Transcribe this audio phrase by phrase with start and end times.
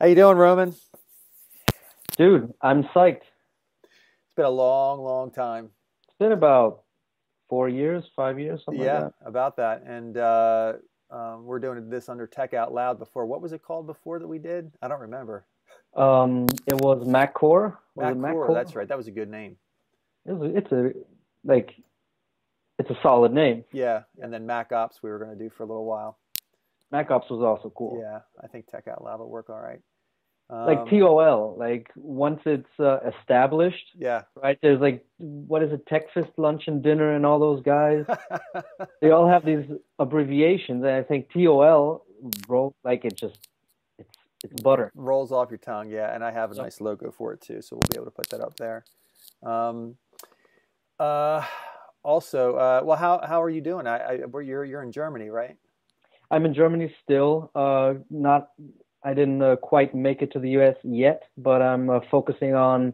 [0.00, 0.74] How you doing, Roman?
[2.16, 3.20] Dude, I'm psyched.
[3.82, 5.68] It's been a long, long time.
[6.08, 6.84] It's been about
[7.50, 9.82] four years, five years, something yeah, like about that.
[9.82, 10.72] And uh,
[11.10, 13.26] um, we're doing this under Tech Out Loud before.
[13.26, 14.72] What was it called before that we did?
[14.80, 15.44] I don't remember.
[15.94, 17.76] Um, it was MacCore.
[17.94, 18.88] Was Mac it Core, That's right.
[18.88, 19.56] That was a good name.
[20.24, 20.92] It was, it's a
[21.44, 21.72] like,
[22.78, 23.64] it's a solid name.
[23.70, 26.16] Yeah, and then Mac Ops we were going to do for a little while.
[26.90, 28.00] Mac Ops was also cool.
[28.00, 29.80] Yeah, I think Tech Out Loud will work all right.
[30.50, 34.22] Um, Like TOL, like once it's uh, established, Yeah.
[34.34, 34.58] right?
[34.60, 38.04] There's like, what is it, Texas lunch and dinner and all those guys.
[39.00, 39.64] they all have these
[40.00, 42.04] abbreviations, and I think TOL,
[42.48, 43.38] bro, like it just,
[43.98, 44.08] it's
[44.42, 44.90] it's butter.
[44.94, 46.64] rolls off your tongue yeah and i have a Yep.
[46.64, 48.84] nice logo for it too so we'll be able to put that up there
[49.42, 49.96] um,
[50.98, 51.44] uh,
[52.02, 55.28] also uh, well how, how are you doing I, I where you're you're in germany
[55.28, 55.56] right
[56.32, 57.50] I'm in Germany still.
[57.56, 58.50] Uh, not,
[59.02, 60.76] I didn't uh, quite make it to the U.S.
[60.82, 62.92] yet, but I'm uh, focusing on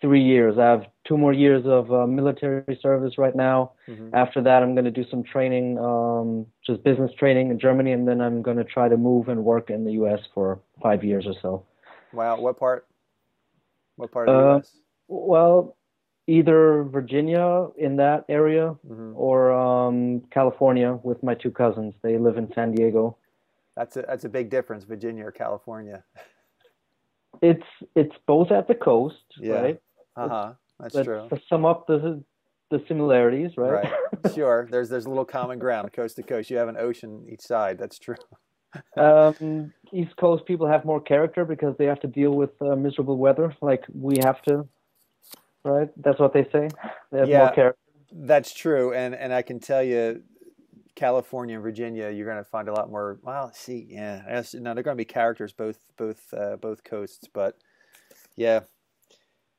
[0.00, 0.58] three years.
[0.58, 3.72] I have two more years of uh, military service right now.
[3.88, 4.10] Mhm.
[4.12, 8.06] After that, I'm going to do some training, um, just business training in Germany, and
[8.06, 10.20] then I'm going to try to move and work in the U.S.
[10.34, 11.64] for five years or so.
[12.12, 12.86] wow what part
[13.96, 14.76] what part of the Uh, us
[15.08, 15.76] Well,
[16.26, 21.94] either Virginia in that area hmm or um, California with my two cousins.
[22.02, 23.16] They live in San Diego.
[23.76, 26.02] That's a that's a big difference virginia or california
[27.42, 29.60] It's it's both at the coast, Yeah.
[29.62, 29.80] right?
[30.16, 32.22] uh-huh that's But true to sum up the
[32.70, 33.84] the similarities, right?
[33.84, 33.92] right
[34.34, 37.42] sure there's there's a little common ground coast to coast you have an ocean each
[37.42, 38.16] side that's true
[38.96, 43.18] um, East Coast people have more character because they have to deal with uh, miserable
[43.18, 44.66] weather, like we have to,
[45.64, 45.88] right?
[46.02, 46.68] That's what they say.
[47.12, 47.38] They have Yeah.
[47.38, 47.80] more character.
[48.12, 50.22] That's true, and and I can tell you,
[50.96, 53.20] California and Virginia, you're going to find a lot more.
[53.22, 56.82] Well, see, yeah, I guess, no, they're going to be characters both both uh, both
[56.82, 57.56] coasts, but
[58.34, 58.60] yeah,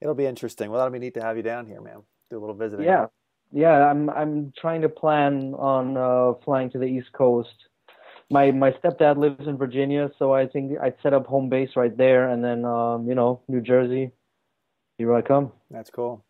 [0.02, 0.70] it'll be interesting.
[0.70, 2.02] Well, that'll be neat to have you down here, man.
[2.30, 2.86] Do a little visiting.
[2.86, 3.06] Yeah,
[3.54, 3.90] yeah.
[3.90, 7.56] I'm I'm trying to plan on uh, flying to the East Coast.
[8.30, 11.96] My my stepdad lives in Virginia, so I think I'd set up home base right
[11.96, 14.12] there, and then um, you know New Jersey.
[14.98, 15.52] Here I come.
[15.70, 16.26] that's cool.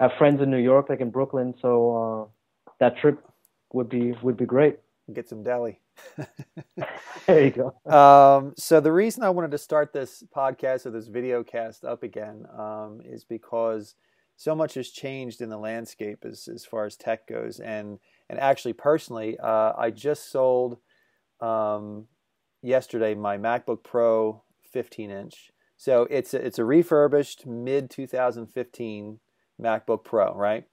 [0.00, 2.28] I have friends in New York, like in Brooklyn, so
[2.66, 3.24] uh, that trip
[3.72, 4.78] would be would be great.
[5.12, 5.80] Get some deli.
[7.26, 7.92] There you go.
[7.92, 12.02] um, so the reason I wanted to start this podcast or this video cast up
[12.02, 13.96] again um, is because
[14.36, 17.98] so much has changed in the landscape as, as far as tech goes, and
[18.30, 20.78] and actually personally, uh, I just sold
[21.40, 22.06] um,
[22.62, 24.42] yesterday my MacBook Pro
[24.72, 25.50] 15 inch.
[25.76, 29.18] So it's a, it's a refurbished mid 2015
[29.60, 30.64] MacBook Pro, right?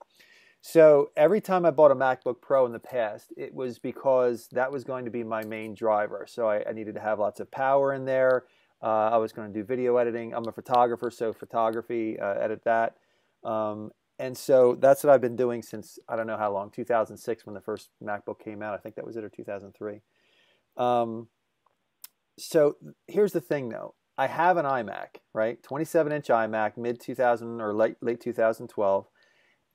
[0.68, 4.72] So every time I bought a MacBook Pro in the past, it was because that
[4.72, 6.26] was going to be my main driver.
[6.28, 8.46] So I, I needed to have lots of power in there.
[8.82, 10.34] Uh, I was going to do video editing.
[10.34, 12.96] I'm a photographer, so photography, uh, edit that.
[13.44, 17.46] Um, and so that's what I've been doing since I don't know how long, 2006
[17.46, 18.74] when the first MacBook came out.
[18.74, 20.02] I think that was it, or 2003.
[20.78, 21.28] Um,
[22.40, 23.94] so here's the thing, though.
[24.18, 25.62] I have an iMac, right?
[25.62, 29.08] 27 inch iMac, mid 2000 or late late 2012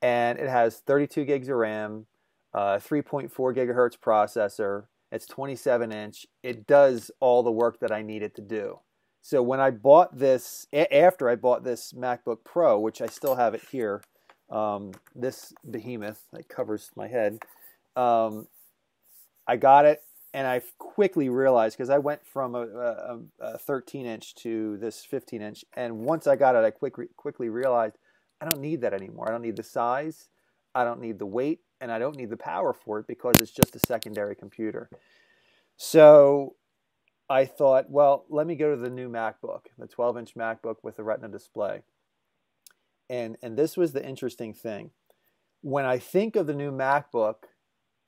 [0.01, 2.05] and it has 32 gigs of RAM,
[2.53, 4.85] uh, 3.4 gigahertz processor.
[5.11, 6.25] It's 27 inch.
[6.41, 8.79] It does all the work that I need it to do.
[9.21, 13.53] So when I bought this, after I bought this MacBook Pro, which I still have
[13.53, 14.01] it here,
[14.49, 17.39] um, this behemoth that covers my head,
[17.95, 18.47] um,
[19.47, 24.05] I got it and I quickly realized because I went from a, a, a 13
[24.05, 27.97] inch to this 15 inch, and once I got it, I quickly quickly realized
[28.41, 29.29] I don't need that anymore.
[29.29, 30.29] I don't need the size,
[30.73, 33.51] I don't need the weight, and I don't need the power for it because it's
[33.51, 34.89] just a secondary computer.
[35.77, 36.55] So
[37.29, 40.97] I thought, well, let me go to the new MacBook, the 12 inch MacBook with
[40.97, 41.83] the Retina display.
[43.09, 44.91] And, and this was the interesting thing.
[45.61, 47.35] When I think of the new MacBook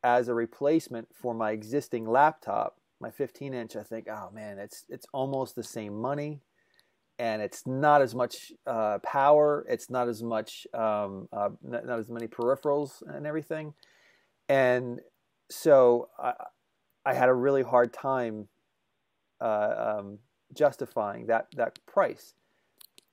[0.04, 4.86] as a replacement for my existing laptop, my 15 inch, I think, oh man, it's,
[4.90, 6.42] it's almost the same money
[7.24, 9.66] and it's not as much uh, power.
[9.70, 13.74] It's not as much, um, uh, not, not as many peripherals and everything.
[14.50, 15.00] And
[15.50, 16.34] so I,
[17.06, 18.50] I had a really hard time
[19.40, 20.20] uh, um,
[20.54, 22.34] justifying that that price.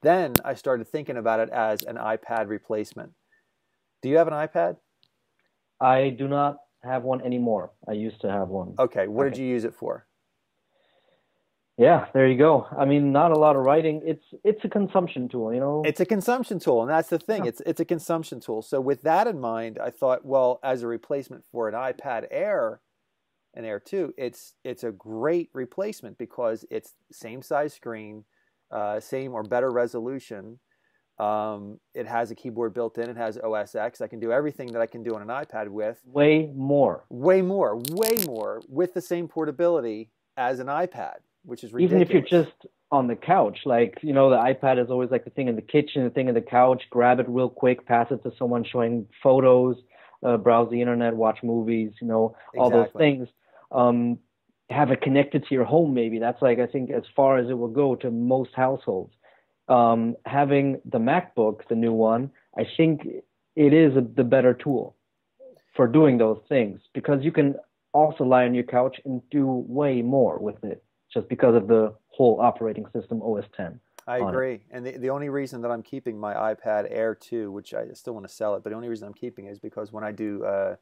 [0.03, 3.13] Then I started thinking about it as an iPad replacement.
[4.03, 4.79] Do you have an iPad?
[5.81, 7.71] I do not have one anymore.
[7.89, 8.75] I used to have one.
[8.77, 10.07] Okay, what did you use it for?
[11.81, 12.67] Yeah, there you go.
[12.79, 14.03] I mean, not a lot of writing.
[14.05, 15.83] It's it's a consumption tool, you know.
[15.87, 17.45] It's a consumption tool, and that's the thing.
[17.45, 17.49] Yeah.
[17.49, 18.61] It's it's a consumption tool.
[18.61, 22.83] So with that in mind, I thought, well, as a replacement for an iPad Air,
[23.55, 28.25] an Air 2, it's it's a great replacement because it's same size screen,
[28.71, 30.59] uh, same or better resolution.
[31.19, 33.09] Um, it has a keyboard built in.
[33.09, 34.03] It has OS X.
[34.03, 35.99] I can do everything that I can do on an iPad with.
[36.05, 37.07] Way more.
[37.09, 37.81] Way more.
[37.91, 42.03] Way more with the same portability as an iPad, which is ridiculous.
[42.09, 42.57] Even if you're just
[42.91, 45.63] on the couch, like you know, the iPad is always like the thing in the
[45.63, 46.83] kitchen, the thing in the couch.
[46.91, 49.77] Grab it real quick, pass it to someone showing photos,
[50.25, 51.93] uh, browse the internet, watch movies.
[52.01, 52.81] You know, all Exactly.
[52.81, 53.29] those things.
[53.73, 54.19] Um,
[54.71, 55.95] have it connected to your home.
[55.95, 59.15] Maybe that's like I think as far as it will go to most households.
[59.69, 63.03] Um, having the MacBook, the new one, I think
[63.55, 64.97] it is a, the better tool
[65.77, 67.55] for doing those things because you can
[67.93, 71.95] also lie on your couch and do way more with it just because of the
[72.09, 73.81] whole operating system OS 10.
[74.07, 74.29] I it.
[74.29, 74.61] agree.
[74.71, 78.15] And the, the only reason that I'm keeping my iPad Air 2, which I still
[78.15, 80.13] want to sell it, but the only reason I'm keeping it is because when I
[80.13, 80.77] do uh,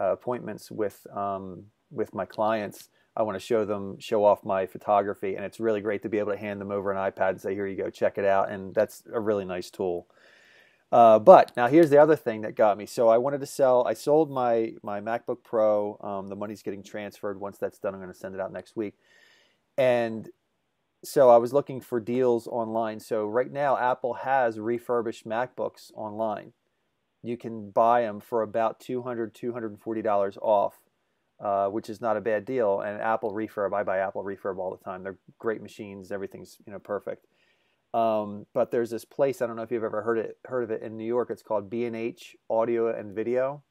[0.00, 4.66] uh, appointments with um, with my clients, I want to show them, show off my
[4.66, 7.40] photography, and it's really great to be able to hand them over an iPad and
[7.40, 10.06] say, "Here you go, check it out," and that's a really nice tool.
[10.90, 12.86] Uh, but now here's the other thing that got me.
[12.86, 13.84] So I wanted to sell.
[13.86, 15.98] I sold my my MacBook Pro.
[16.00, 17.40] Um, the money's getting transferred.
[17.40, 18.94] Once that's done, I'm going to send it out next week.
[19.78, 20.28] And
[21.04, 23.00] so I was looking for deals online.
[23.00, 26.52] So right now, Apple has refurbished MacBooks online.
[27.22, 30.74] You can buy them for about $200, $240 off,
[31.40, 32.80] uh, which is not a bad deal.
[32.80, 35.04] And Apple refurb, I buy Apple refurb all the time.
[35.04, 36.10] They're great machines.
[36.10, 37.26] Everything's you know perfect.
[37.94, 40.70] Um, but there's this place I don't know if you've ever heard it heard of
[40.70, 41.30] it in New York.
[41.30, 43.62] It's called B and H Audio and Video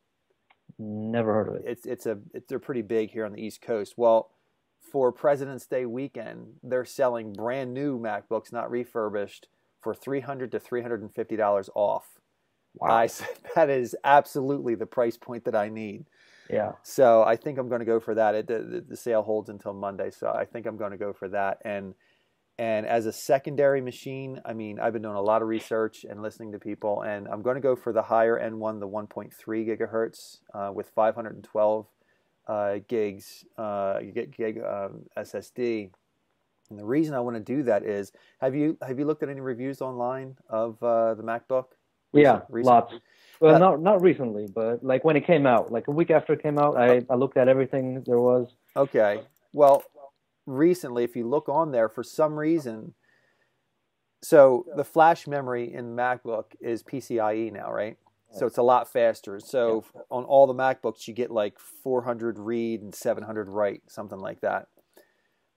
[0.80, 1.63] Never heard of it.
[1.65, 3.95] it's it's a it's, they're pretty big here on the East Coast.
[3.98, 4.31] Well,
[4.92, 9.48] for President's Day weekend, they're selling brand new MacBooks, not refurbished,
[9.81, 12.06] for three hundred to three hundred and fifty dollars off.
[12.75, 12.95] Wow.
[12.95, 16.06] I said that is absolutely the price point that I need.
[16.50, 16.74] yeah.
[16.84, 18.36] So I think I'm going to go for that.
[18.36, 21.30] It, the, the sale holds until Monday, so I think I'm going to go for
[21.30, 21.60] that.
[21.63, 21.94] And
[22.60, 26.24] and as a secondary machine, I mean, I've been doing a lot of research and
[26.24, 29.31] listening to people, and I'm going to go for the higher end one, the 1.3
[29.45, 31.86] gigahertz uh, with 512
[32.47, 35.91] uh, gigs uh, gig, gig um, SSD.
[36.69, 38.11] And the reason I want to do that is,
[38.41, 41.65] have you have you looked at any reviews online of uh, the MacBook?
[42.13, 42.94] Yeah, Recent- lots.
[43.39, 46.33] Well, Uh, not not recently, but like when it came out, like a week after
[46.33, 48.55] it came out, I, I looked at everything there was.
[48.75, 49.21] Okay.
[49.53, 49.83] Well,
[50.45, 52.93] recently, if you look on there, for some reason,
[54.23, 57.97] so the flash memory in MacBook is PCIe now, right?
[58.38, 59.39] So it's a lot faster.
[59.39, 64.42] So on all the MacBooks, you get like 400 read and 700 write, something like
[64.42, 64.68] that.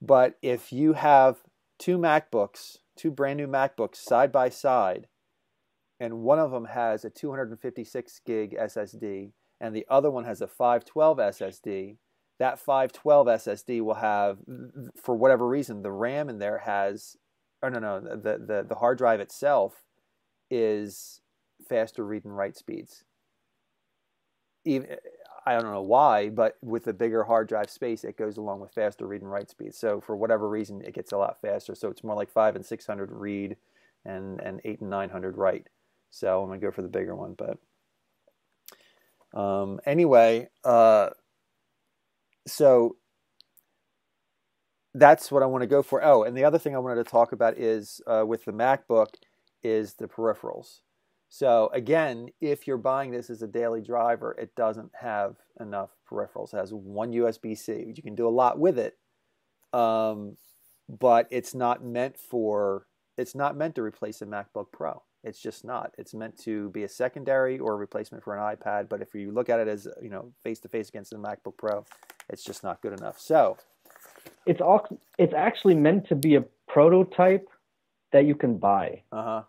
[0.00, 1.38] But if you have
[1.78, 5.08] two MacBooks, two brand new MacBooks side by side,
[5.98, 10.46] and one of them has a 256 gig SSD, and the other one has a
[10.46, 11.96] 512 SSD,
[12.38, 14.38] that 512 SSD will have,
[14.96, 17.16] for whatever reason, the RAM in there has,
[17.62, 19.84] or no, no, the, the, the hard drive itself
[20.50, 21.20] is
[21.68, 23.04] faster read and write speeds.
[24.64, 24.96] Even,
[25.46, 28.72] I don't know why, but with the bigger hard drive space, it goes along with
[28.72, 29.78] faster read and write speeds.
[29.78, 31.74] So for whatever reason, it gets a lot faster.
[31.74, 33.56] So it's more like five and 600 read
[34.04, 35.68] and, and eight and 900 write.
[36.10, 37.58] So I'm to go for the bigger one, but
[39.38, 41.10] um, anyway, uh,
[42.46, 42.96] so
[44.94, 46.04] that's what I want to go for.
[46.04, 49.14] Oh, and the other thing I wanted to talk about is uh, with the MacBook
[49.62, 50.80] is the peripherals.
[51.32, 56.52] So again, if you're buying this as a daily driver, it doesn't have enough peripherals.
[56.52, 57.92] It has one USB-C.
[57.96, 58.98] You can do a lot with it,
[59.72, 60.36] um,
[60.88, 62.86] but it's not meant for.
[63.16, 65.02] It's not meant to replace a MacBook Pro.
[65.22, 65.94] It's just not.
[65.98, 68.88] It's meant to be a secondary or a replacement for an iPad.
[68.88, 71.56] But if you look at it as you know face to face against the MacBook
[71.58, 71.84] Pro,
[72.28, 73.20] it's just not good enough.
[73.20, 73.56] So
[74.46, 74.86] It's all,
[75.18, 77.48] it's actually meant to be a prototype
[78.12, 79.02] that you can buy.
[79.12, 79.42] uh huh.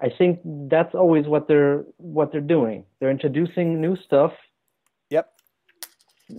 [0.00, 2.84] I think that's always what they're what they're doing.
[3.00, 4.32] They're introducing new stuff.
[5.10, 5.32] Yep.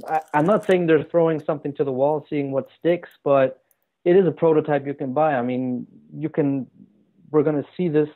[0.07, 3.61] I, I'm not saying they're throwing something to the wall, seeing what sticks, but
[4.05, 5.33] it is a prototype you can buy.
[5.35, 6.67] I mean, you can.
[7.31, 8.09] We're gonna see this.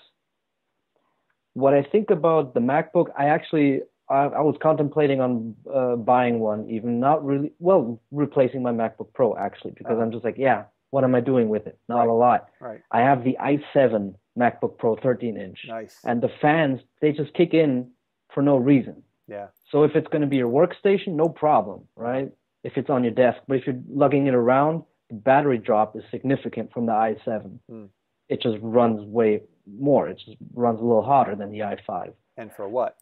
[1.54, 6.40] What I think about the MacBook, I actually I, I was contemplating on uh, buying
[6.40, 10.02] one, even not really well replacing my MacBook Pro actually, because Uh-huh.
[10.04, 11.78] I'm just like, yeah, what am I doing with it?
[11.90, 12.10] Not Right.
[12.10, 12.50] a lot.
[12.60, 12.82] Right.
[12.92, 15.98] I have the i7 MacBook Pro 13 inch Nice.
[16.06, 17.92] and the fans they just kick in
[18.34, 19.04] for no reason.
[19.28, 19.48] Yeah.
[19.70, 22.32] So if it's going to be your workstation, no problem, right?
[22.64, 26.04] If it's on your desk, but if you're lugging it around, the battery drop is
[26.12, 27.60] significant from the i7.
[27.70, 27.86] Hmm.
[28.30, 29.42] It just runs way
[29.80, 30.08] more.
[30.10, 32.14] It just runs a little hotter than the i5.
[32.38, 32.98] And for what?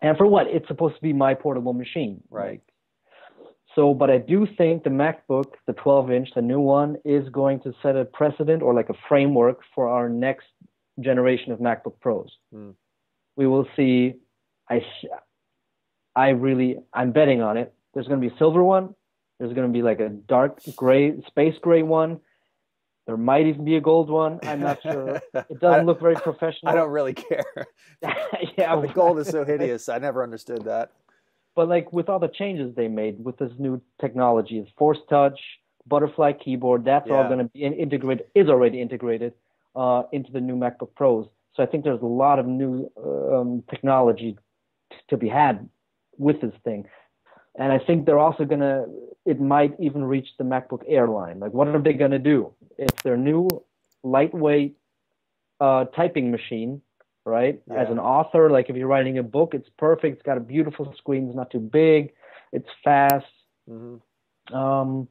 [0.00, 0.46] And for what?
[0.48, 2.22] It's supposed to be my portable machine.
[2.30, 2.50] Right.
[2.52, 2.60] Like,
[3.74, 7.60] So, but I do think the MacBook, the 12 inch, the new one, is going
[7.60, 10.46] to set a precedent or like a framework for our next
[11.00, 12.30] generation of MacBook Pros.
[12.54, 12.74] Mm.
[13.36, 14.14] We will see.
[14.68, 14.82] I,
[16.14, 17.74] I really, I'm betting on it.
[17.94, 18.94] There's going to be a silver one.
[19.38, 22.20] There's going to be like a dark gray, space gray one.
[23.06, 24.38] There might even be a gold one.
[24.44, 25.20] I'm not sure.
[25.34, 26.72] It doesn't look very professional.
[26.72, 27.66] I don't really care.
[28.56, 29.88] yeah, the gold is so hideous.
[29.88, 30.92] I never understood that.
[31.54, 35.38] But like with all the changes they made with this new technology, it's Force Touch,
[35.86, 36.84] Butterfly keyboard.
[36.84, 37.16] That's Yeah.
[37.16, 38.26] all going to be integrated.
[38.34, 39.34] Is already integrated
[39.76, 41.26] uh, into the new MacBook Pros.
[41.54, 44.38] So I think there's a lot of new um, technology
[44.90, 45.68] t- to be had
[46.16, 46.88] with this thing.
[47.56, 48.86] And I think they're also gonna.
[49.26, 51.38] It might even reach the MacBook Air line.
[51.38, 52.54] Like, what are they gonna do?
[52.78, 53.46] It's their new
[54.02, 54.76] lightweight
[55.60, 56.80] uh, typing machine,
[57.24, 57.60] right?
[57.70, 60.16] As an author, like if you're writing a book, it's perfect.
[60.16, 61.26] It's got a beautiful screen.
[61.28, 62.12] It's not too big.
[62.52, 63.26] It's fast.
[63.68, 63.96] hmm
[64.52, 65.08] Um,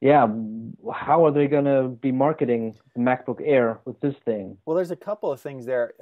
[0.00, 0.26] yeah.
[0.92, 4.58] How are they gonna be marketing the MacBook Air with this thing?
[4.66, 5.92] Well, there's a couple of things there.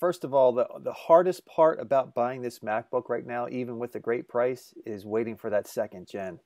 [0.00, 3.92] First of all, the the hardest part about buying this MacBook right now, even with
[3.92, 6.40] the great price, is waiting for that second gen.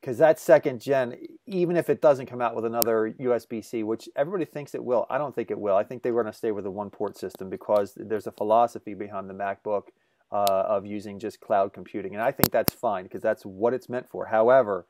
[0.00, 4.44] Because that second gen, even if it doesn't come out with another USB-C, which everybody
[4.44, 5.74] thinks it will, I don't think it will.
[5.74, 8.94] I think they were going to stay with a one-port system because there's a philosophy
[8.94, 9.88] behind the MacBook
[10.30, 13.88] uh, of using just cloud computing, and I think that's fine because that's what it's
[13.88, 14.26] meant for.
[14.26, 14.86] However,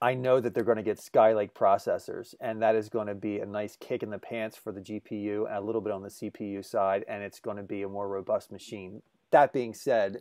[0.00, 3.38] I know that they're going to get Skylake processors, and that is going to be
[3.38, 6.08] a nice kick in the pants for the GPU and a little bit on the
[6.08, 9.02] CPU side, and it's going to be a more robust machine.
[9.30, 10.20] That being said,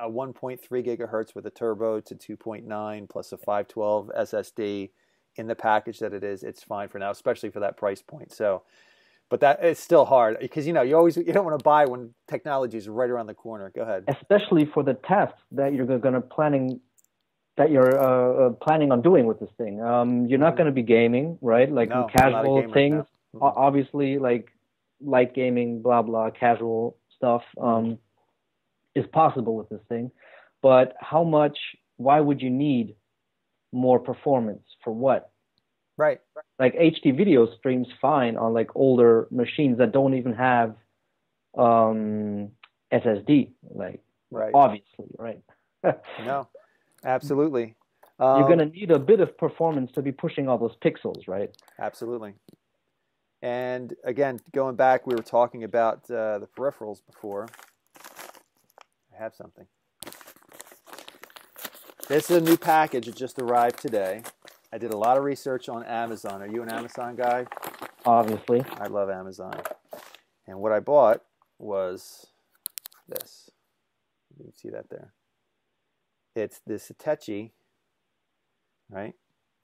[0.00, 4.90] a 1.3 gigahertz with a turbo to 2.9 plus a 512 SSD
[5.36, 8.32] in the package that it is, it's fine for now, especially for that price point.
[8.32, 8.62] So,
[9.30, 11.84] but that it's still hard because you know you always you don't want to buy
[11.84, 13.70] when technology is right around the corner.
[13.74, 14.04] Go ahead.
[14.08, 16.80] especially for the tests that you're going to planning
[17.56, 19.82] that you're uh, uh, planning on doing with this thing.
[19.82, 21.70] Um, you're not going to be gaming, right?
[21.70, 21.98] Like Mm-hmm.
[21.98, 23.04] No, I'm not a casual things.
[23.40, 24.50] Obviously, like
[25.00, 27.98] light gaming, blah blah, casual stuff um,
[28.98, 30.10] is possible with this thing.
[30.62, 31.58] But how much?
[31.96, 32.94] Why would you need
[33.72, 35.30] more performance for what?
[35.96, 36.20] Right.
[36.58, 40.76] Like HD video streams fine on like older machines that don't even have
[41.56, 42.50] um,
[42.92, 43.50] SSD.
[43.74, 44.00] Like
[44.30, 44.52] Right.
[44.54, 45.42] obviously, right?
[46.24, 46.48] No.
[47.04, 47.76] Absolutely.
[48.18, 51.28] Um, You're going to need a bit of performance to be pushing all those pixels,
[51.28, 51.50] right?
[51.78, 52.34] Absolutely.
[53.40, 57.46] And again, going back, we were talking about uh, the peripherals before.
[59.18, 59.66] Have something.
[62.08, 63.08] This is a new package.
[63.08, 64.22] It just arrived today.
[64.72, 66.40] I did a lot of research on Amazon.
[66.40, 67.46] Are you an Amazon guy?
[68.06, 68.64] Obviously.
[68.80, 69.60] I love Amazon.
[70.46, 71.22] And what I bought
[71.58, 72.28] was
[73.08, 73.50] this.
[74.38, 75.12] You can see that there.
[76.36, 77.52] It's this Hitachi,
[78.88, 79.14] right?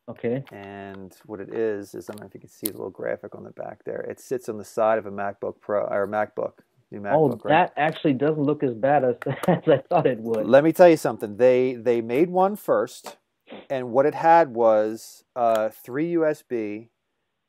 [0.08, 0.44] Okay.
[0.50, 3.36] And what it is is I don't know if you can see the little graphic
[3.36, 4.00] on the back there.
[4.00, 6.54] It sits on the side of a MacBook Pro or MacBook,
[6.94, 7.44] new oh, MacBook.
[7.44, 7.50] right?
[7.50, 9.16] that actually doesn't look as bad as,
[9.48, 10.46] as I thought it would.
[10.46, 11.36] Let me tell you something.
[11.36, 13.16] They they made one first,
[13.70, 16.88] and what it had was uh, three USB,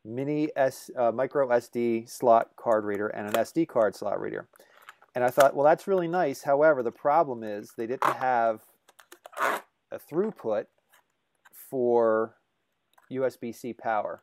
[0.04, 4.48] mini S uh, micro SD slot card reader, and an SD card slot reader.
[5.14, 6.42] And I thought, well, that's really nice.
[6.42, 8.60] However, the problem is they didn't have
[9.38, 10.66] a throughput
[11.70, 12.36] for
[13.10, 14.22] USB C power.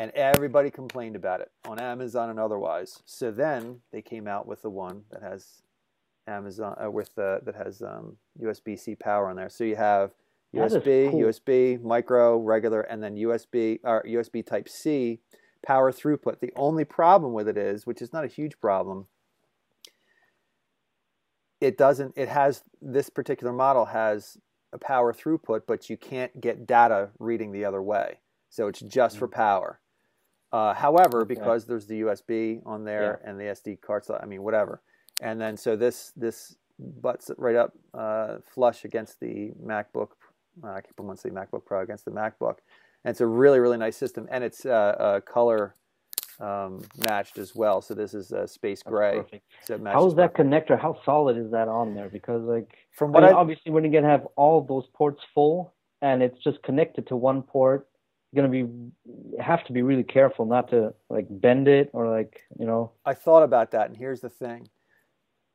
[0.00, 3.02] And everybody complained about it on Amazon and otherwise.
[3.04, 5.60] So then they came out with the one that has
[6.26, 9.50] Amazon uh, with the that has um, USB C power on there.
[9.50, 10.12] So you have
[10.54, 11.20] USB, cool.
[11.20, 15.20] USB, micro, regular, and then USB or USB Type C
[15.62, 16.40] power throughput.
[16.40, 19.06] The only problem with it is, which is not a huge problem,
[21.60, 22.14] it doesn't.
[22.16, 24.38] It has this particular model has
[24.72, 28.20] a power throughput, but you can't get data reading the other way.
[28.48, 29.79] So it's just for power.
[30.52, 31.34] Uh, however, Okay.
[31.34, 34.82] because there's the USB on there and the SD card slot, I mean, whatever.
[35.20, 40.10] And then so this this butts right up uh, flush against the MacBook.
[40.64, 42.56] Uh, I keep on saying MacBook Pro against the MacBook,
[43.04, 45.76] and it's a really really nice system, and it's uh, uh, color
[46.40, 47.82] um, matched as well.
[47.82, 49.16] So this is uh, space gray.
[49.18, 49.44] perfect.
[49.64, 50.80] So it How is that connector?
[50.80, 52.08] How solid is that on there?
[52.08, 56.42] Because like, From I mean, obviously, you're gonna have all those ports full and it's
[56.42, 57.86] just connected to one port,
[58.32, 58.68] you're gonna be
[59.40, 62.92] have to be really careful not to like bend it or like you know.
[63.04, 64.68] I thought about that, and here's the thing.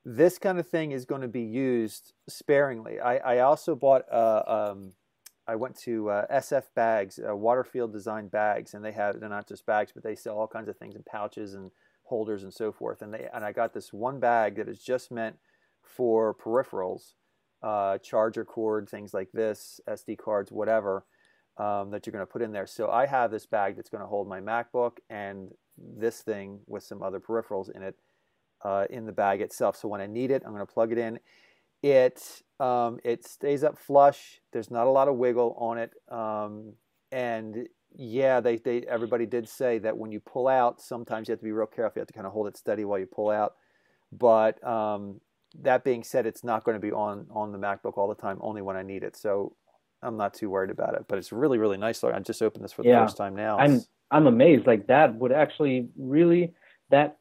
[0.04, 3.00] This kind of thing is going to be used sparingly.
[3.00, 4.94] I, I also bought, uh, um,
[5.48, 9.48] I went to uh, SF Bags, uh, Waterfield Design Bags, and they have, they're not
[9.48, 11.72] just bags, but they sell all kinds of things in pouches and
[12.04, 13.02] holders and so forth.
[13.02, 15.38] And, they, and I got this one bag that is just meant
[15.82, 17.14] for peripherals
[17.64, 21.04] uh, charger cord, things like this, SD cards, whatever
[21.58, 22.68] um, that you're going to put in there.
[22.68, 26.84] So I have this bag that's going to hold my MacBook and this thing with
[26.84, 27.96] some other peripherals in it
[28.64, 29.76] uh, in the bag itself.
[29.76, 31.20] So when I need it, I'm going to plug it in.
[31.84, 34.40] It um, it stays up flush.
[34.52, 36.74] There's not a lot of wiggle on it, um,
[37.12, 41.40] and yeah, they, they everybody did say that when you pull out, sometimes you have
[41.40, 42.00] to be real careful.
[42.00, 43.54] You have to kind of hold it steady while you pull out.
[44.12, 45.22] But um,
[45.62, 48.40] that being said, it's not going to be on on the MacBook all the time,
[48.42, 49.16] only when I need it.
[49.16, 49.56] So
[50.02, 51.06] I'm not too worried about it.
[51.08, 52.00] But it's really really nice.
[52.00, 52.12] Though.
[52.12, 53.04] I just opened this for the Yeah.
[53.06, 53.58] first time now.
[53.58, 54.68] I'm I'm amazed.
[54.68, 56.54] Like that would actually really
[56.90, 57.18] that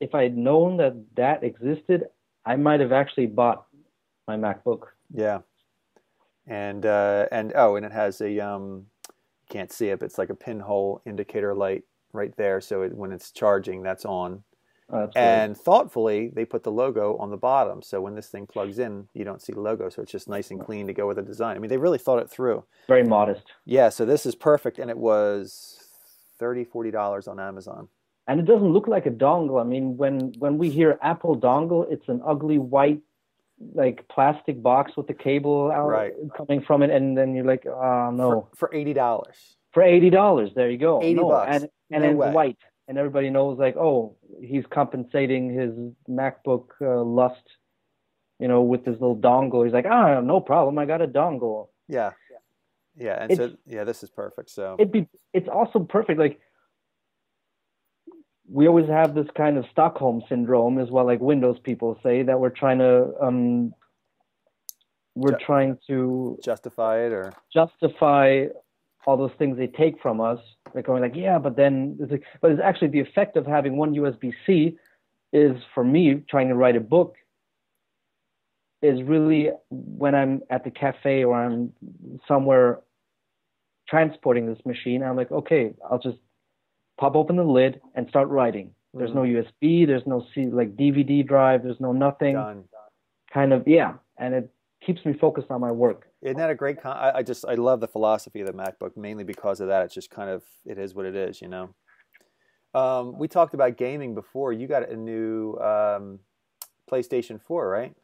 [0.00, 2.04] if I had known that that existed,
[2.44, 3.66] I might have actually bought
[4.26, 4.86] my MacBook.
[5.12, 5.40] Yeah,
[6.46, 10.18] and uh, and oh, and it has a um, you can't see it, but it's
[10.18, 12.60] like a pinhole indicator light right there.
[12.60, 14.42] So it, when it's charging, that's on.
[14.90, 15.22] Oh, that's great.
[15.22, 19.08] And thoughtfully, they put the logo on the bottom, so when this thing plugs in,
[19.14, 19.88] you don't see the logo.
[19.88, 21.56] So it's just nice and clean to go with the design.
[21.56, 22.64] I mean, they really thought it through.
[22.86, 23.42] very modest.
[23.64, 25.78] Yeah, so this is perfect, and it was
[26.40, 27.88] $30, 40 dollars on Amazon.
[28.26, 29.60] And it doesn't look like a dongle.
[29.60, 33.00] I mean, when when we hear Apple dongle, it's an ugly white
[33.74, 36.12] like plastic box with the cable out Right.
[36.36, 39.56] coming from it, and then you're like, oh no, for, for eighty dollars.
[39.72, 41.28] for eighty dollars, there you go, 80 no.
[41.28, 41.50] bucks.
[41.54, 45.70] and and No it's white, and everybody knows like, oh, he's compensating his
[46.08, 47.42] MacBook uh, lust,
[48.38, 49.64] you know, with this little dongle.
[49.64, 51.68] He's like, ah, no problem, I got a dongle.
[51.88, 52.10] Yeah,
[52.96, 54.50] yeah, and It's- so yeah, this is perfect.
[54.50, 56.40] So it'd be it's also perfect like
[58.50, 62.38] we always have this kind of stockholm syndrome as well like windows people say that
[62.38, 63.72] we're trying to um
[65.14, 68.44] we're Ju- trying to justify it or justify
[69.06, 70.38] all those things they take from us
[70.72, 73.76] they're going like yeah but then it's like, but it's actually the effect of having
[73.76, 74.76] one usb-c
[75.32, 77.16] is for me trying to write a book
[78.82, 81.72] is really when i'm at the cafe or i'm
[82.26, 82.80] somewhere
[83.88, 86.18] transporting this machine i'm like okay i'll just
[86.98, 88.70] pop open the lid and start writing.
[88.92, 89.14] There's mm.
[89.16, 92.34] no usb there's no C, like dvd drive there's no nothing.
[92.34, 92.64] Done.
[93.32, 94.50] kind of yeah and it
[94.84, 96.80] keeps me focused on my work Isn't that a great?
[96.80, 99.84] Con- I, I just I love the philosophy of the MacBook mainly because of that.
[99.84, 101.74] It's just kind of it is what it is, you know.
[102.72, 104.52] Um, we talked about gaming before.
[104.52, 106.18] You got a new um,
[106.90, 107.94] PlayStation Four, right?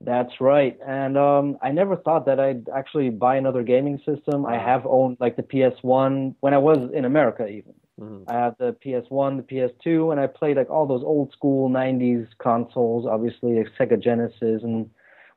[0.00, 0.78] That's right.
[0.86, 4.46] And um, I never thought that I'd actually buy another gaming system.
[4.46, 7.74] I have owned like the PS1 when I was in America, even.
[8.00, 8.24] Mhm.
[8.28, 12.28] I have the PS1, the PS2, and I played like all those old school 90s
[12.38, 14.88] consoles, obviously like Sega Genesis and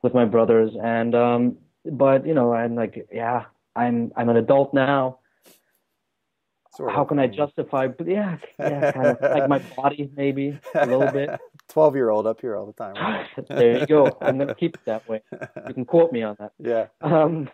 [0.02, 0.72] with my brothers.
[0.82, 5.20] And, um, but you know, I'm like, yeah, I'm, I'm an adult now.
[6.76, 7.10] Sort How of.
[7.10, 7.88] can I justify?
[7.88, 11.40] But yeah, yeah, kind of like my body, maybe a little bit.
[11.70, 12.96] Twelve year old up here all the time.
[12.96, 13.28] Right?
[13.48, 14.18] there you go.
[14.22, 15.22] I'm going to keep it that way.
[15.68, 16.54] You can quote me on that.
[16.58, 16.88] yeah.
[17.02, 17.48] Um,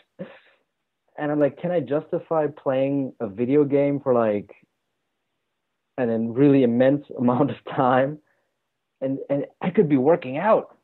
[1.18, 4.56] and I'm like, can I justify playing a video game for like
[5.98, 8.20] an really immense amount of time?
[9.02, 10.78] And and I could be working out.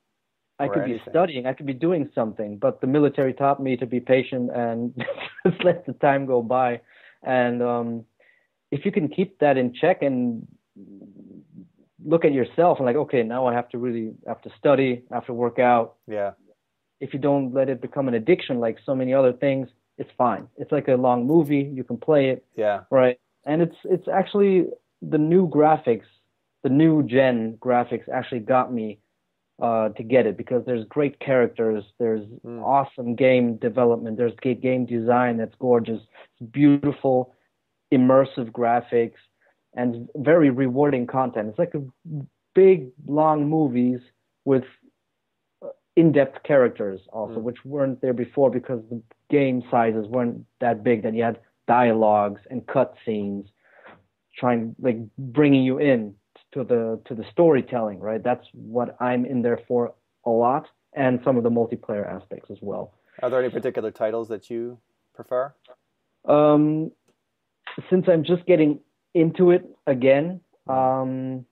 [0.60, 1.46] I could be studying.
[1.46, 2.58] I could be doing something.
[2.58, 4.96] But the military taught me to be patient and
[5.48, 6.82] just let the time go by.
[7.24, 8.06] And um,
[8.72, 10.48] if you can keep that in check and
[12.06, 15.16] look at yourself and like, okay, now I have to really have to study, I
[15.16, 16.32] have to work out Yeah.
[17.00, 20.48] if you don't let it become an addiction like so many other things, it's fine.
[20.58, 21.70] It's like a long movie.
[21.74, 22.82] You can play it, Yeah.
[22.92, 23.18] right?
[23.46, 24.68] And it's it's actually
[25.02, 26.06] the new graphics,
[26.64, 29.00] the new gen graphics actually got me
[29.62, 32.62] uh, to get it because there's great characters, there's Mm.
[32.64, 36.02] awesome game development, there's game design that's gorgeous,
[36.40, 37.34] it's beautiful,
[37.94, 39.20] immersive graphics,
[39.76, 41.50] and very rewarding content.
[41.50, 41.84] It's like a
[42.54, 44.00] big long movies
[44.46, 44.66] with
[45.96, 47.44] in-depth characters also, Mm.
[47.44, 51.04] which weren't there before because the game sizes weren't that big.
[51.04, 53.48] That you had dialogues and cutscenes,
[54.38, 56.16] trying like bringing you in
[56.56, 58.00] to the to the storytelling.
[58.00, 59.94] Right, that's what I'm in there for
[60.26, 62.94] a lot, and some of the multiplayer aspects as well.
[63.22, 64.80] Are there any particular titles that you
[65.14, 65.54] prefer?
[66.26, 66.92] Um,
[67.90, 68.80] since I'm just getting
[69.14, 71.46] into it again, um,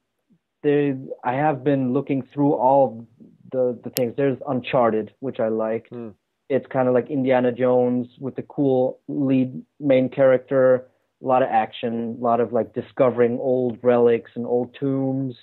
[0.63, 3.08] there I have been looking through all
[3.52, 4.13] the the things.
[4.18, 5.89] There's Uncharted, which I liked.
[5.89, 6.10] Hmm.
[6.50, 10.88] It's kind of like Indiana Jones with the cool lead main character.
[11.23, 15.36] A lot of action, a lot of like discovering old relics and old tombs.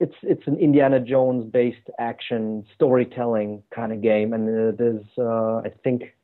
[0.00, 5.58] It's it's an Indiana Jones based action storytelling kind of game, and uh, there's uh,
[5.58, 6.14] I think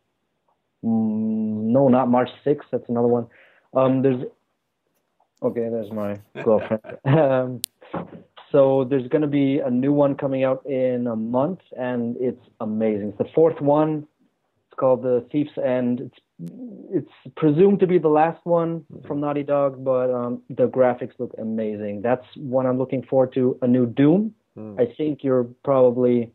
[0.84, 2.60] Mm, no, not March 6th.
[2.70, 3.26] That's another one.
[3.74, 4.22] Um, there's
[5.42, 5.68] okay.
[5.70, 6.82] There's my girlfriend.
[7.04, 7.62] um,
[8.52, 12.42] so there's going to be a new one coming out in a month, and it's
[12.60, 13.08] amazing.
[13.08, 14.06] It's the fourth one.
[14.68, 16.00] It's called The Thief's End.
[16.00, 21.12] It's it's presumed to be the last one from Naughty Dog, but um, the graphics
[21.18, 22.02] look amazing.
[22.02, 23.58] That's one I'm looking forward to.
[23.62, 24.34] A new Doom.
[24.54, 24.76] Hmm.
[24.78, 26.32] I think you're probably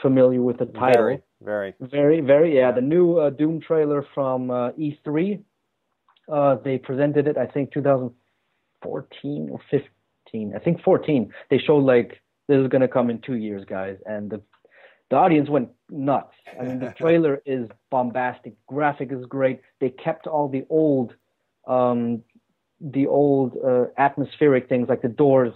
[0.00, 1.02] familiar with the title.
[1.02, 1.74] Very, very.
[1.80, 2.68] Very, very, yeah.
[2.68, 2.72] Yeah.
[2.72, 5.42] The new uh, Doom trailer from uh, E3.
[6.32, 10.54] Uh, they presented it, I think, 2014 or 15.
[10.54, 11.32] I think 14.
[11.50, 14.40] They showed like this is gonna come in two years, guys, and the
[15.12, 16.32] the audience went nuts.
[16.58, 18.54] I mean, the trailer is bombastic.
[18.66, 19.60] Graphic is great.
[19.78, 21.12] They kept all the old,
[21.66, 22.22] um,
[22.80, 25.52] the old uh, atmospheric things like the doors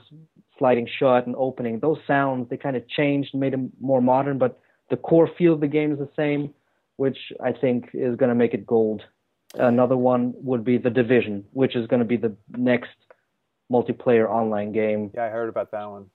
[0.59, 1.81] sliding shut and opening.
[1.81, 5.55] Those sounds they kind of changed, and made them more modern, but the core feel
[5.55, 6.53] of the game is the same,
[6.97, 9.05] which I think is going to make it gold.
[9.55, 12.91] Another one would be The Division, which is going to be the next
[13.73, 15.13] multiplayer online game.
[15.15, 16.11] Yeah, I heard about that one.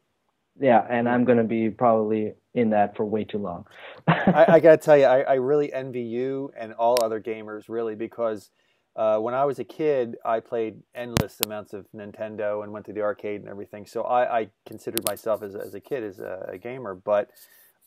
[0.59, 3.65] Yeah, and I'm going to be probably in that for way too long.
[4.07, 7.63] I, I got to tell you, I, I really envy you and all other gamers,
[7.69, 8.51] really, because
[8.95, 12.93] uh, when I was a kid, I played endless amounts of Nintendo and went to
[12.93, 13.85] the arcade and everything.
[13.87, 17.31] So I, I considered myself as, a- as a kid as a, a gamer, but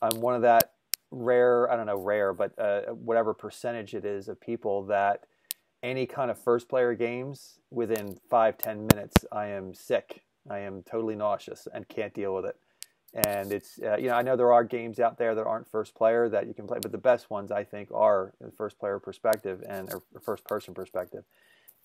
[0.01, 0.73] I'm one of that
[1.11, 5.21] rare, I don't know, rare, but uh, whatever percentage it is of people that
[5.83, 10.24] any kind of first player games within five, ten minutes, I am sick.
[10.49, 12.57] I am totally nauseous and can't deal with it.
[13.27, 15.95] And it's, uh, you know, I know there are games out there that aren't first
[15.95, 18.99] player that you can play, but the best ones I think are in first player
[18.99, 21.23] perspective and or first person perspective.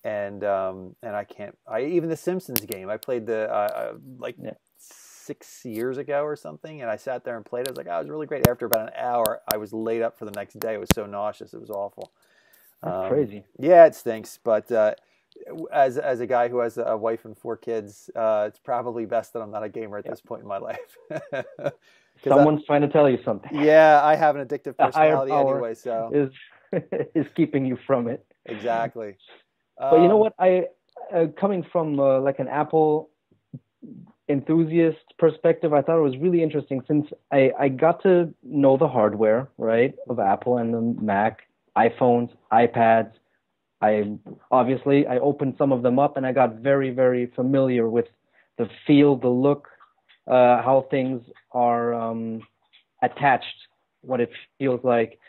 [0.03, 1.57] And um, and I can't.
[1.67, 2.89] I even the Simpsons game.
[2.89, 4.53] I played the uh, uh, like Yeah.
[4.79, 7.61] six years ago or something, and I sat there and played.
[7.61, 7.69] it.
[7.69, 8.47] I was like, oh, it was really great.
[8.47, 10.73] After about an hour, I was laid up for the next day.
[10.73, 11.53] It was so nauseous.
[11.53, 12.11] It was awful.
[12.83, 13.45] That's Um, crazy.
[13.59, 14.39] Yeah, it stinks.
[14.43, 14.95] But uh,
[15.71, 19.33] as as a guy who has a wife and four kids, uh, it's probably best
[19.33, 20.11] that I'm not a gamer at Yeah.
[20.11, 20.97] this point in my life.
[21.09, 23.51] 'Cause I- Someone's trying to tell you something.
[23.63, 26.29] yeah, I have an addictive personality anyway, so Is
[27.15, 28.25] is keeping you from it.
[28.45, 29.17] exactly.
[29.77, 30.33] But you know Um, what?
[30.39, 30.67] I
[31.13, 33.09] uh, coming from uh, like an Apple
[34.29, 38.87] enthusiast perspective, I thought it was really interesting since I, I got to know the
[38.87, 41.41] hardware, right, of Apple and the Mac,
[41.77, 43.11] iPhones, iPads.
[43.81, 44.17] I
[44.51, 48.05] obviously I opened some of them up and I got very very familiar with
[48.57, 49.67] the feel, the look,
[50.27, 52.41] uh, how things are um,
[53.01, 53.45] attached,
[54.01, 55.19] what it feels like.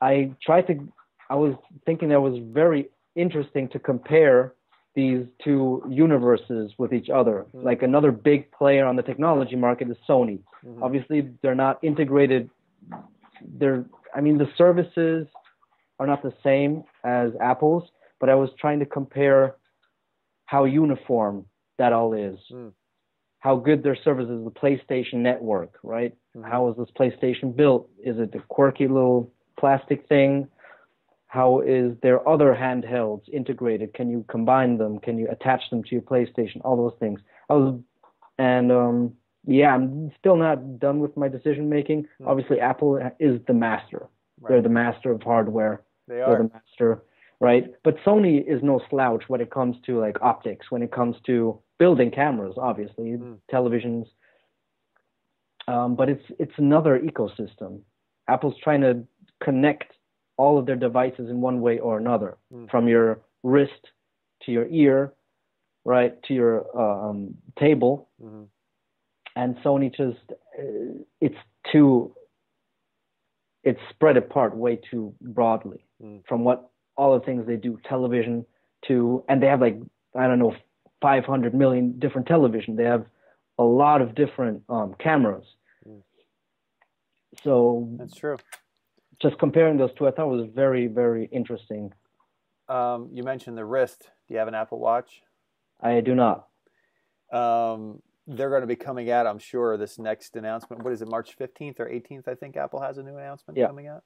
[0.00, 0.88] I tried to.
[1.30, 1.54] I was
[1.86, 4.54] thinking that was very interesting to compare
[4.94, 7.46] these two universes with each other.
[7.54, 7.64] Mm.
[7.64, 10.40] Like another big player on the technology market is Sony.
[10.66, 10.82] mhm.
[10.82, 12.50] Obviously, they're not integrated.
[13.58, 15.26] They're, I mean, the services
[15.98, 17.84] are not the same as Apple's,
[18.22, 19.56] but I was trying to compare
[20.44, 21.44] how uniform
[21.78, 22.38] that all is.
[22.52, 22.70] Mm.
[23.40, 26.14] How good their service is, the PlayStation Network, right?
[26.44, 27.90] How is this PlayStation built?
[27.98, 30.46] Is it the quirky little plastic thing?
[31.26, 33.92] How is their other handhelds integrated?
[33.92, 35.00] Can you combine them?
[35.00, 36.60] Can you attach them to your PlayStation?
[36.64, 37.18] All those things.
[37.50, 37.80] I was,
[38.38, 42.06] and um, yeah, I'm still not done with my decision making.
[42.18, 42.28] Hmm.
[42.28, 44.06] Obviously, Apple is the master.
[44.48, 45.82] They're the master of hardware.
[46.06, 46.28] They are.
[46.28, 46.42] They're are.
[46.44, 47.02] the master,
[47.42, 47.64] right?
[47.82, 51.58] But Sony is no slouch when it comes to like optics, when it comes to
[51.78, 53.38] building cameras, obviously, Mm.
[53.52, 54.06] televisions.
[55.66, 57.80] Um, but it's it's another ecosystem.
[58.28, 59.04] Apple's trying to
[59.42, 59.92] connect
[60.36, 62.70] all of their devices in one way or another, Mm.
[62.70, 63.82] from your wrist
[64.42, 65.12] to your ear,
[65.84, 68.46] right, to your um, table, Mhm.
[69.34, 70.26] and Sony just
[70.58, 72.14] uh, it's too
[73.64, 76.24] it's spread apart way too broadly Mm.
[76.26, 78.44] from what all the things they do television
[78.86, 79.78] to and they have like
[80.16, 80.54] I don't know
[81.00, 83.06] 500 million different television they have
[83.58, 85.44] a lot of different um, cameras
[85.88, 86.02] Mm.
[87.42, 88.36] so That's true.
[89.20, 91.92] just comparing those two I thought was very very interesting
[92.68, 94.10] Um, you mentioned the wrist.
[94.28, 95.22] Do you have an Apple Watch?
[95.80, 96.46] I do not
[97.32, 100.84] Um, they're going to be coming out, I'm sure, this next announcement.
[100.84, 102.28] What is it, March 15th or 18th?
[102.28, 103.66] I think Apple has a new announcement Yeah.
[103.66, 104.04] coming out.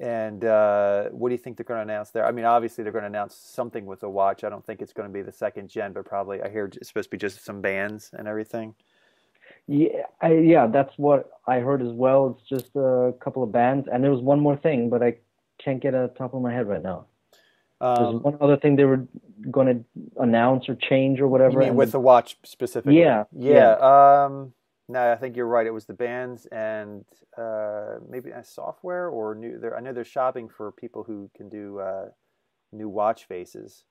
[0.00, 2.26] And uh, what do you think they're going to announce there?
[2.26, 4.42] I mean, obviously they're going to announce something with the watch.
[4.42, 6.88] I don't think it's going to be the second gen, but probably I hear it's
[6.88, 8.74] supposed to be just some bands and everything.
[9.68, 13.88] yeah I, yeah that's what I heard as well it's just a couple of bands
[13.90, 15.16] and there was one more thing but I
[15.62, 17.06] can't get it top of my head right now
[17.80, 19.06] There's Um, one other thing they were
[19.50, 19.84] going to
[20.20, 21.52] announce or change or whatever.
[21.52, 22.98] you mean and with the watch specifically?
[22.98, 23.72] Yeah, Yeah.
[23.92, 24.52] Um,
[24.88, 25.66] no, I think you're right.
[25.66, 27.04] It was the bands and
[27.38, 29.60] uh, maybe a software or new.
[29.76, 32.06] I know they're shopping for people who can do uh,
[32.72, 33.84] new watch faces.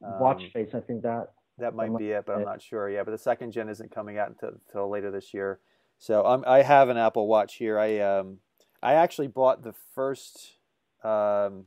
[0.00, 2.88] watch Um, face, I think that That might might be it, but I'm not sure.
[2.90, 5.60] Yeah, but the second gen isn't coming out until, until later this year.
[5.98, 7.78] So um, I have an Apple Watch here.
[7.78, 8.38] I um,
[8.82, 10.58] I actually bought the first
[11.04, 11.66] um,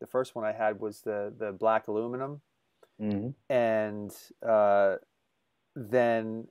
[0.00, 2.42] the first one I had was the the black aluminum,
[2.98, 4.14] hmm and
[4.46, 4.96] uh,
[5.74, 6.48] then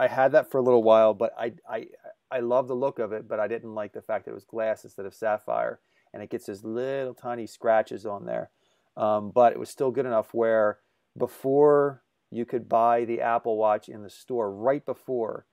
[0.00, 1.86] I had that for a little while, but I I
[2.30, 4.44] I love the look of it, but I didn't like the fact that it was
[4.44, 5.80] glass instead of sapphire,
[6.14, 8.50] and it gets these little tiny scratches on there.
[8.96, 10.78] Um, but it was still good enough where
[11.18, 15.46] before you could buy the Apple Watch in the store, right before,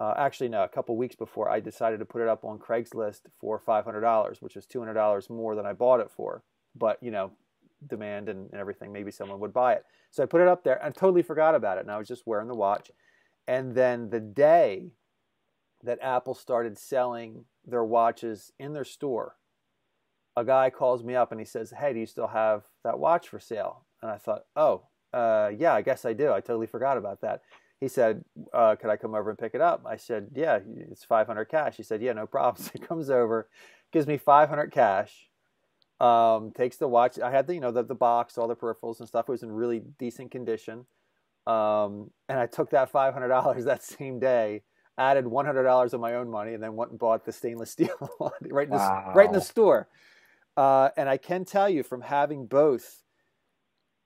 [0.00, 3.22] uh, actually no, a couple weeks before, I decided to put it up on Craigslist
[3.38, 6.42] for five hundred dollars, which was two hundred dollars more than I bought it for.
[6.74, 7.32] But you know,
[7.86, 9.84] demand and, and everything, maybe someone would buy it.
[10.10, 11.82] So I put it up there and totally forgot about it.
[11.82, 12.90] And I was just wearing the watch.
[13.46, 14.92] And then the day
[15.82, 19.36] that Apple started selling their watches in their store,
[20.36, 23.28] a guy calls me up and he says, Hey, do you still have that watch
[23.28, 23.84] for sale?
[24.02, 26.32] And I thought, Oh, uh, yeah, I guess I do.
[26.32, 27.42] I totally forgot about that.
[27.80, 29.84] He said, uh, Could I come over and pick it up?
[29.86, 30.58] I said, Yeah,
[30.90, 31.76] it's 500 cash.
[31.76, 32.64] He said, Yeah, no problem.
[32.64, 33.48] So he comes over,
[33.92, 35.28] gives me 500 cash
[36.00, 37.18] um, takes the watch.
[37.18, 39.28] I had the you know the the box, all the peripherals and stuff.
[39.28, 40.86] It was in really decent condition.
[41.46, 44.62] Um, and I took that five hundred dollars that same day,
[44.98, 47.70] added one hundred dollars of my own money, and then went and bought the stainless
[47.72, 49.12] steel right in the Wow.
[49.14, 49.88] right in the store.
[50.56, 53.02] Uh, and I can tell you from having both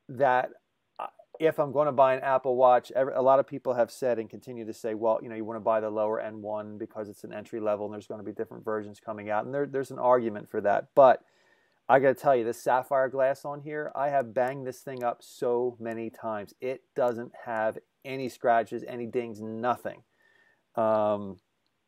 [0.08, 0.50] that
[0.98, 1.06] uh,
[1.38, 4.18] if I'm going to buy an Apple Watch, every, a lot of people have said
[4.18, 6.78] and continue to say, well, you know, you want to buy the lower end one
[6.78, 9.54] because it's an entry level and there's going to be different versions coming out, and
[9.54, 11.22] there, there's an argument for that, but
[11.88, 15.02] I got to tell you, this sapphire glass on here, I have banged this thing
[15.02, 16.52] up so many times.
[16.60, 20.02] It doesn't have any scratches, any dings, nothing.
[20.76, 21.38] Um,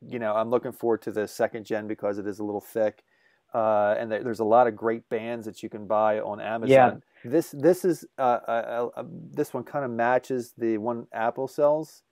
[0.01, 3.05] you know, I'm looking forward to the second gen because it is a little thick,
[3.53, 7.03] uh, and there, there's a lot of great bands that you can buy on Amazon.
[7.25, 7.31] Yeah.
[7.31, 12.03] This this is uh, uh, uh, this one kind of matches the one Apple sells.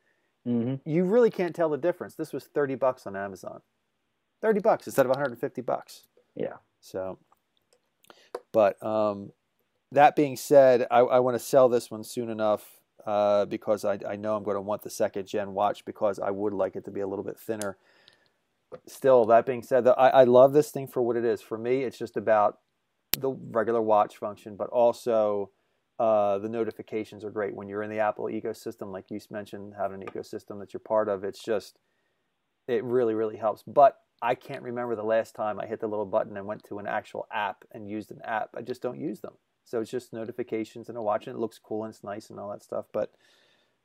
[0.45, 2.15] hmm You really can't tell the difference.
[2.15, 3.63] This was 30 bucks on Amazon,
[4.43, 6.09] 30 bucks instead of 150 bucks.
[6.37, 6.57] Yeah.
[6.81, 7.19] So,
[8.53, 9.33] but um,
[9.93, 13.99] that being said, I, I want to sell this one soon enough uh, because I,
[14.09, 16.85] I know I'm going to want the second gen watch because I would like it
[16.87, 17.77] to be a little bit thinner.
[18.87, 21.41] Still, that being said, I, I love this thing for what it is.
[21.41, 22.59] For me, it's just about
[23.19, 25.51] the regular watch function, but also
[25.99, 28.93] uh, the notifications are great when you're in the Apple ecosystem.
[28.93, 31.79] Like you mentioned, having an ecosystem that you're part of, it's just
[32.67, 33.63] it really really helps.
[33.67, 36.79] But I can't remember the last time I hit the little button and went to
[36.79, 38.51] an actual app and used an app.
[38.57, 39.35] I just don't use them.
[39.65, 42.41] So it's just notifications and a watch, and it looks cool and it's nice and
[42.41, 42.87] all that stuff.
[42.93, 43.13] But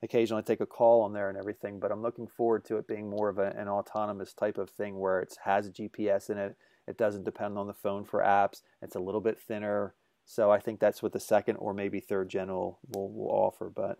[0.02, 1.80] occasionally I take a call on there and everything.
[1.80, 4.98] But I'm looking forward to it being more of a, an autonomous type of thing
[4.98, 6.56] where it has GPS in it.
[6.86, 8.62] It doesn't depend on the phone for apps.
[8.82, 9.94] It's a little bit thinner.
[10.26, 13.70] So I think that's what the second or maybe third gen will, will, will offer.
[13.74, 13.98] But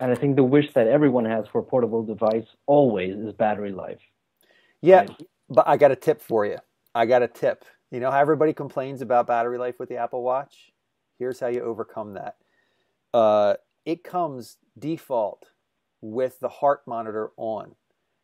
[0.00, 3.72] And I think the wish that everyone has for a portable device always is battery
[3.72, 4.00] life.
[4.82, 5.10] yeah, Right.
[5.52, 6.58] But I got a tip for you.
[6.94, 7.64] I got a tip.
[7.90, 10.72] You know how everybody complains about battery life with the Apple Watch?
[11.18, 12.36] Here's how you overcome that.
[13.12, 15.46] Uh, it comes default
[16.00, 17.74] with the heart monitor on.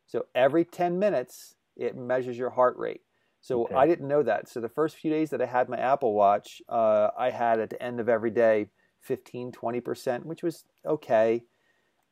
[0.07, 3.01] So every 10 minutes, it measures your heart rate.
[3.41, 3.75] So Okay.
[3.75, 4.49] I didn't know that.
[4.49, 7.69] So the first few days that I had my Apple Watch, uh, I had at
[7.69, 8.69] the end of every day
[9.01, 11.43] 15, 20%, which was okay.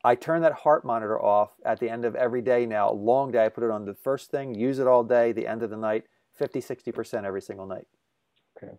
[0.03, 2.91] I turn that heart monitor off at the end of every day now.
[2.91, 5.63] Long day, I put it on the first thing, use it all day, the end
[5.63, 6.05] of the night,
[6.35, 7.87] 50, 60% every single night.
[8.57, 8.73] Okay.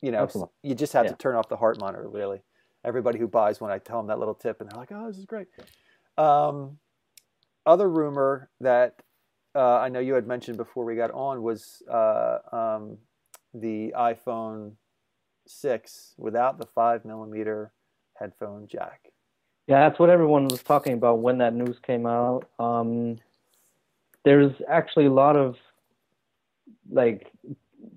[0.00, 0.50] You know, Excellent.
[0.62, 1.10] you just have Yeah.
[1.12, 2.42] to turn off the heart monitor, really.
[2.84, 5.18] Everybody who buys one, I tell them that little tip, and they're like, oh, this
[5.18, 5.48] is great.
[6.18, 6.78] Um,
[7.66, 9.02] other rumor that
[9.54, 12.98] uh, I know you had mentioned before we got on was uh, um,
[13.52, 14.72] the iPhone
[15.46, 17.72] 6 without the 5 millimeter
[18.14, 19.11] headphone jack.
[19.66, 22.48] Yeah, that's what everyone was talking about when that news came out.
[22.58, 23.18] Um,
[24.24, 25.56] there's actually a lot of
[26.90, 27.30] like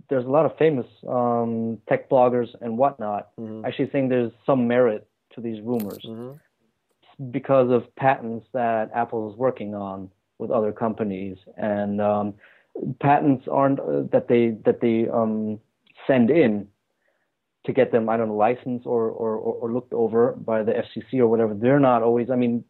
[0.10, 3.66] there's a lot of famous um, tech bloggers and whatnot Mm-hmm.
[3.66, 7.32] actually saying there's some merit to these rumors Mm-hmm.
[7.32, 12.34] because of patents that Apple is working on with other companies, and um,
[13.00, 15.60] patents aren't uh, that they that they um,
[16.08, 16.68] send in
[17.66, 21.20] to get them I don't know licensed or, or or looked over by the FCC
[21.20, 21.54] or whatever.
[21.54, 22.30] They're not always.
[22.30, 22.64] I mean,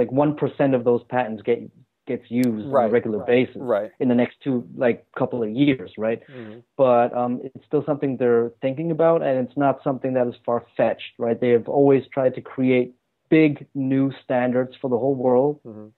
[0.00, 1.60] like one percent of those patents get
[2.06, 3.90] gets used on a regular right, basis Right.
[4.00, 6.20] in the next two like couple of years, right?
[6.30, 6.60] Mm-hmm.
[6.76, 10.64] but um, it's still something they're thinking about, and it's not something that is far
[10.76, 11.38] fetched, right?
[11.38, 12.94] They have always tried to create
[13.28, 15.60] big new standards for the whole world.
[15.66, 15.92] Mhm.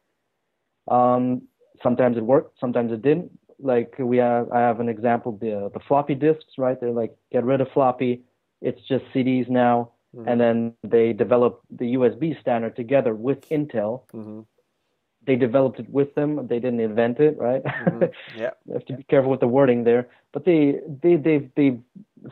[0.89, 1.43] Um,
[1.83, 3.31] sometimes it worked, sometimes it didn't.
[3.63, 6.81] Like we have, I have an example: the the floppy disks, right?
[6.81, 8.23] They're like get rid of floppy.
[8.61, 9.93] It's just CDs now.
[10.15, 10.29] mm-hmm.
[10.29, 14.03] and then they developed the USB standard together with Intel.
[14.13, 14.41] Mm-hmm.
[15.27, 16.47] They developed it with them.
[16.49, 17.63] They didn't invent it, right?
[17.63, 18.39] Mm-hmm.
[18.39, 20.09] Yeah, you have to be careful with the wording there.
[20.33, 21.79] But they they they they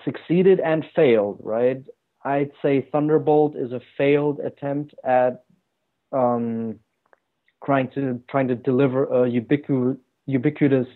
[0.05, 1.83] succeeded and failed, right?
[2.25, 5.45] I'd say Thunderbolt is a failed attempt at
[6.13, 6.81] um,
[7.65, 10.89] trying to trying to deliver a ubiquitous ubiquitous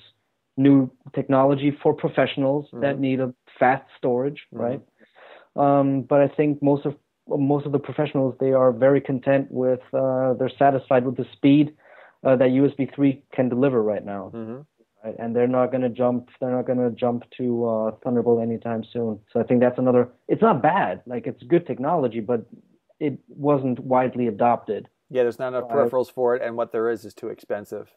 [0.57, 2.81] new technology for professionals mm-hmm.
[2.81, 4.63] that need a fast storage, mm-hmm.
[4.63, 4.81] right?
[5.57, 6.95] Um, but I think most of
[7.29, 11.75] most of the professionals they are very content with uh, they're satisfied with the speed
[12.25, 14.31] uh, that USB 3 can deliver right now.
[14.35, 14.61] Mm-hmm.
[15.05, 15.17] Right?
[15.19, 16.29] And they're not going to jump.
[16.41, 19.19] They're not going to jump to uh, Thunderbolt anytime soon.
[19.33, 20.09] So I think that's another.
[20.29, 21.03] It's not bad.
[21.07, 22.47] Like it's good technology, but
[23.01, 24.89] it wasn't widely adopted.
[25.11, 27.89] Yeah, there's not enough peripherals for it, and what there is is too expensive.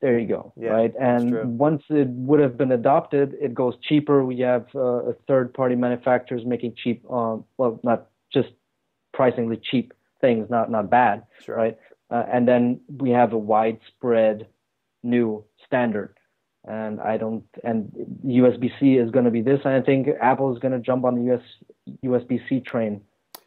[0.00, 0.52] There you go.
[0.56, 0.94] Yeah, right.
[1.00, 4.24] And once it would have been adopted, it goes cheaper.
[4.24, 8.48] We have uh, third-party manufacturers making cheap, uh, well, not just
[9.12, 11.56] pricingly cheap things, not not bad, sure.
[11.56, 11.76] right?
[12.10, 14.46] Uh, and then we have a widespread
[15.02, 16.14] new standard.
[16.64, 17.90] And I don't, and
[18.26, 19.60] USB-C is going to be this.
[19.64, 21.42] And I think Apple is going to jump on the US
[22.04, 23.00] USB-C train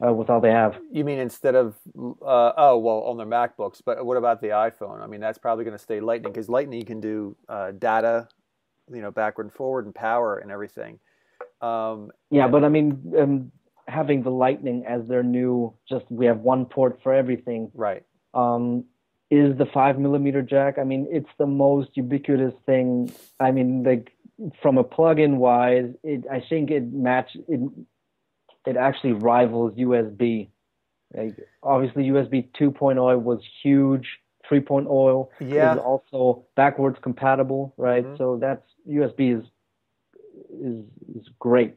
[0.06, 0.78] uh, with all they have.
[0.92, 5.02] You mean instead of uh, oh well on their MacBooks, but what about the iPhone?
[5.02, 8.28] I mean that's probably going to stay Lightning because Lightning can do uh, data,
[8.92, 11.00] you know, backward and forward and power and everything.
[11.62, 13.52] Um, yeah, but I mean um,
[13.88, 17.72] having the Lightning as their new just we have one port for everything.
[17.74, 18.04] Right.
[18.34, 18.86] Um,
[19.30, 20.78] is the five millimeter jack?
[20.78, 23.14] I mean, it's the most ubiquitous thing.
[23.40, 24.12] I mean, like
[24.62, 27.62] from a plug-in wise, it I think it match it
[28.66, 30.50] it actually rivals USB.
[31.14, 34.08] Like, obviously, USB 2.0 was huge.
[34.50, 35.74] 3.0 yeah.
[35.74, 38.04] is also backwards compatible, right?
[38.04, 38.18] Mm-hmm.
[38.18, 39.46] So that's USB is
[40.52, 40.84] is
[41.16, 41.76] is great.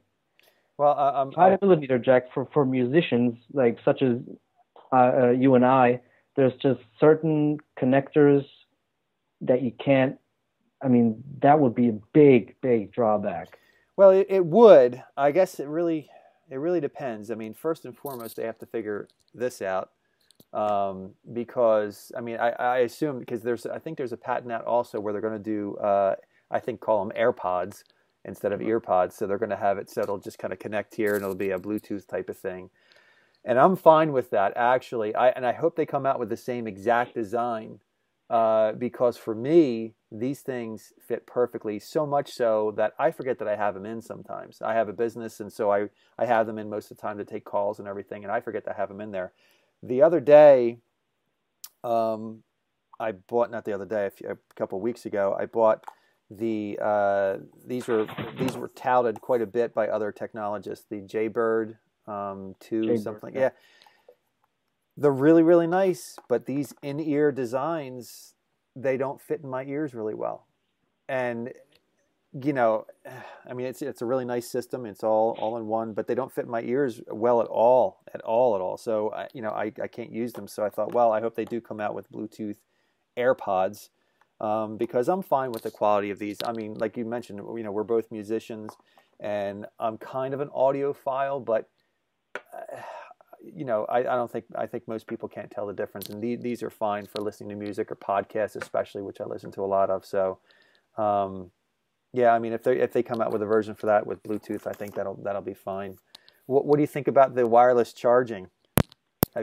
[0.77, 4.17] Well, uh, um, five millimeter jack for for musicians like such as
[4.93, 6.01] uh, uh, you and I.
[6.37, 8.45] There's just certain connectors
[9.43, 10.19] that you can't.
[10.83, 13.59] I mean, that would be a big, big drawback.
[13.97, 15.03] Well, it, it would.
[15.17, 16.09] I guess it really
[16.51, 17.31] it really depends.
[17.31, 19.91] I mean, first and foremost, they have to figure this out
[20.53, 24.65] um, because I mean, I, I assume because there's I think there's a patent out
[24.65, 26.15] also where they're going to do uh,
[26.51, 27.83] I think call them AirPods
[28.25, 28.71] instead of mm-hmm.
[28.71, 29.13] earpods.
[29.15, 31.35] So they're going to have it so it'll just kind of connect here and it'll
[31.35, 32.71] be a Bluetooth type of thing.
[33.45, 35.15] And I'm fine with that actually.
[35.15, 37.81] I and I hope they come out with the same exact design
[38.31, 41.79] uh, because for me, these things fit perfectly.
[41.79, 44.63] So much so that I forget that I have them in sometimes.
[44.63, 47.19] I have a business, and so I, I have them in most of the time
[47.19, 49.33] to take calls and everything, and I forget to have them in there.
[49.83, 50.79] The other day,
[51.83, 52.43] um,
[52.99, 55.85] I bought not the other day, a, few, a couple of weeks ago, I bought
[56.31, 58.07] the uh, these were
[58.39, 60.87] these were touted quite a bit by other technologists.
[60.89, 63.41] The Jaybird um, two Jaybird, something, yeah.
[63.41, 63.51] yeah
[64.97, 68.35] they're really really nice but these in-ear designs
[68.77, 70.47] they don't fit in my ears really well.
[71.09, 71.53] And
[72.43, 72.87] you know
[73.49, 74.87] i mean it's it's a really nice system.
[74.87, 78.21] It's all all in one but they don't fit my ears well at all at
[78.23, 78.77] all at all.
[78.77, 80.49] So I, you know I, I can't use them.
[80.49, 82.57] So i thought well i hope they do come out with bluetooth
[83.17, 83.91] airpods
[84.41, 86.39] um, because i'm fine with the quality of these.
[86.45, 88.73] I mean like you mentioned you know we're both musicians
[89.21, 91.69] and i'm kind of an audiophile but
[92.37, 92.77] uh,
[93.55, 96.23] you know, I, I don't think I think most people can't tell the difference, and
[96.23, 99.63] the, these are fine for listening to music or podcasts, especially, which I listen to
[99.63, 100.05] a lot of.
[100.05, 100.39] So,
[100.97, 101.51] um,
[102.13, 104.23] yeah, I mean, if they if they come out with a version for that with
[104.23, 105.97] Bluetooth, I think that'll that'll be fine.
[106.47, 108.49] What what do you think about the wireless charging?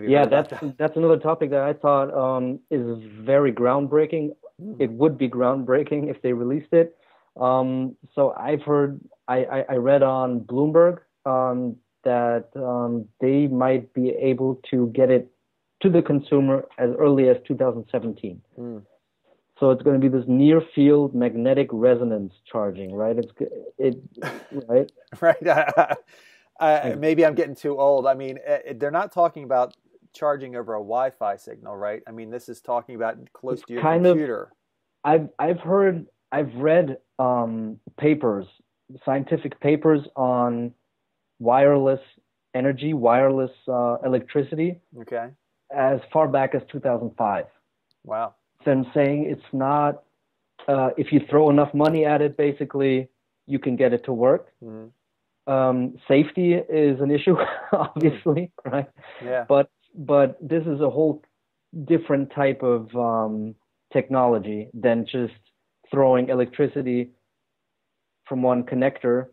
[0.01, 0.77] yeah, that's that?
[0.77, 4.31] that's another topic that I thought um, is very groundbreaking.
[4.61, 4.79] Mm.
[4.79, 6.95] It would be groundbreaking if they released it.
[7.39, 13.93] Um, so I've heard, I, I, I read on Bloomberg um, that um, they might
[13.93, 15.31] be able to get it
[15.81, 18.41] to the consumer as early as 2017.
[18.59, 18.83] Mm.
[19.59, 23.15] So it's going to be this near field magnetic resonance charging, right?
[23.17, 23.31] It's
[23.77, 23.99] it,
[24.67, 24.91] right?
[25.21, 25.97] right.
[26.59, 28.07] uh, maybe I'm getting too old.
[28.07, 29.75] I mean, eh, eh, they're not talking about
[30.13, 32.01] charging over a Wi-Fi signal, right?
[32.07, 34.43] I mean, this is talking about close it's to your computer.
[34.43, 34.49] Of,
[35.03, 38.47] I've I've heard, I've read um, papers,
[39.05, 40.73] scientific papers on
[41.41, 41.99] wireless
[42.53, 44.79] energy, wireless uh, electricity.
[44.99, 45.29] Okay.
[45.75, 47.45] As far back as 2005.
[48.03, 48.35] Wow.
[48.65, 50.03] I'm saying it's not.
[50.67, 53.09] Uh, if you throw enough money at it, basically,
[53.47, 54.49] you can get it to work.
[54.63, 55.51] Mm-hmm.
[55.51, 57.35] Um, safety is an issue,
[57.73, 58.87] obviously, right?
[59.23, 59.45] Yeah.
[59.49, 61.23] But but this is a whole
[61.85, 63.55] different type of um,
[63.91, 65.33] technology than just
[65.89, 67.09] throwing electricity
[68.27, 69.27] from one connector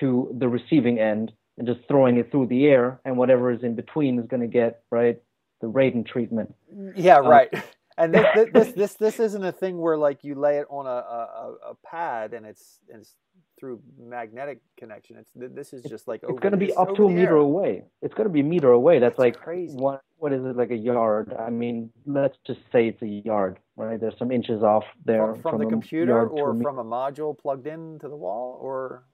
[0.00, 3.74] to the receiving end and just throwing it through the air, and whatever is in
[3.74, 5.20] between is going to get right
[5.60, 6.54] the radon treatment.
[6.96, 7.48] Yeah, um, right.
[7.98, 10.90] and this, this, this this isn't a thing where like you lay it on a,
[10.90, 13.14] a, a pad and it's it's
[13.58, 15.16] through magnetic connection.
[15.18, 17.36] It's this is just like it's going to be up to a meter air.
[17.36, 17.84] away.
[18.02, 18.98] It's going to be a meter away.
[18.98, 19.76] That's, That's like crazy.
[19.76, 21.32] What what is it like a yard?
[21.38, 24.00] I mean, let's just say it's a yard, right?
[24.00, 27.68] There's some inches off there from, from, from the computer or from a module plugged
[27.68, 29.04] into the wall, or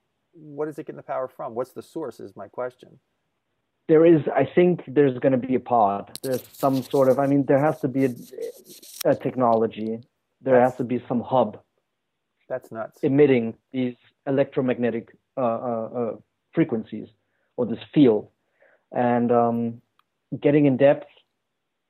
[0.41, 1.55] what is it getting the power from?
[1.55, 2.21] What's the source?
[2.21, 2.99] Is my question.
[3.89, 6.19] There is, I think, there's going to be a pod.
[6.23, 8.15] There's some sort of, I mean, there has to be a,
[9.07, 10.01] a technology.
[10.43, 11.59] There has to be some hub.
[12.51, 12.99] That's nuts.
[13.03, 16.17] Emitting these electromagnetic uh, uh, uh,
[16.53, 17.09] frequencies
[17.57, 18.29] or this field.
[18.93, 19.83] And um,
[20.39, 21.07] getting in depth,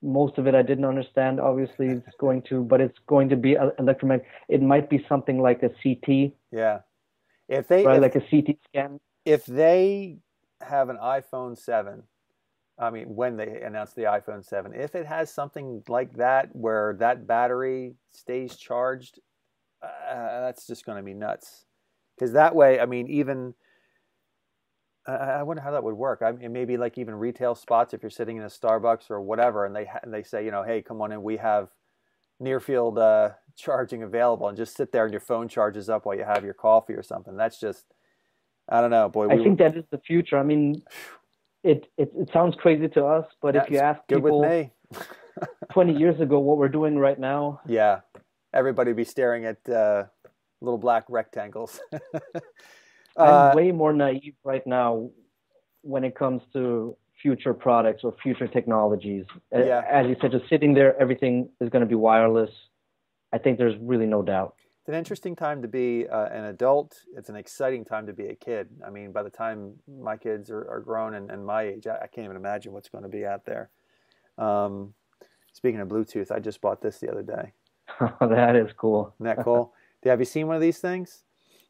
[0.01, 1.41] most of it I didn't understand.
[1.41, 4.27] Obviously, it's going to, but it's going to be electromagnetic.
[4.49, 6.33] It might be something like a CT.
[6.53, 6.79] Yeah,
[7.49, 9.01] if they if, like a CT scan.
[9.25, 10.19] If they
[10.61, 12.05] have an iPhone seven,
[12.79, 16.97] I mean, when they announce the iPhone seven, if it has something like that where
[17.01, 19.19] that battery stays charged,
[19.83, 21.67] uh, that's just going to be nuts
[22.17, 23.55] because that way, I mean, even
[25.09, 26.21] I wonder how that would work.
[26.23, 29.65] I mean, maybe like even retail spots if you're sitting in a Starbucks or whatever,
[29.65, 31.69] and they ha- and they say, you know, hey, come on in, we have
[32.41, 36.17] near field uh, charging available, and just sit there and your phone charges up while
[36.17, 37.37] you have your coffee or something.
[37.37, 37.85] That's just,
[38.69, 39.29] I don't know, boy.
[39.29, 40.39] I think that is the future.
[40.39, 40.83] I mean,
[41.63, 44.71] it it, it sounds crazy to us, but if you ask people
[45.73, 48.01] 20 years ago what we're doing right now, yeah,
[48.53, 49.69] everybody be staring at.
[49.69, 50.05] Uh,
[50.61, 51.81] little black rectangles.
[53.17, 55.11] I'm uh, way more naive right now
[55.83, 59.25] when it comes to future products or future technologies.
[59.53, 59.83] Yeah.
[59.91, 62.51] As you said, just sitting there, everything is going to be wireless.
[63.33, 64.55] I think there's really no doubt.
[64.81, 66.97] It's an interesting time to be uh, an adult.
[67.15, 68.69] It's an exciting time to be a kid.
[68.87, 71.97] I mean, by the time my kids are, are grown and, and, my age, I,
[71.97, 73.69] I, can't even imagine what's going to be out there.
[74.39, 74.95] Um,
[75.53, 77.53] speaking of Bluetooth, I just bought this the other day.
[78.21, 79.13] that is cool.
[79.17, 79.75] Isn't that cool?
[80.05, 81.25] Have you seen one of these things?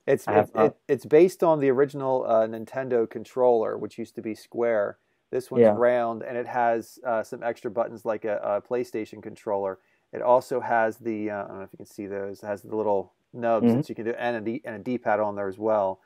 [0.07, 4.35] It's it's, it, it's based on the original uh, Nintendo controller, which used to be
[4.35, 4.99] square.
[5.31, 5.75] This one's yeah.
[5.77, 9.79] round, and it has uh, some extra buttons like a, a, PlayStation controller.
[10.13, 12.43] It also has the uh, I don't know if you can see those.
[12.43, 13.77] It has the little nubs mm-hmm.
[13.77, 16.01] that you can do, and a D, and a D-pad on there as well.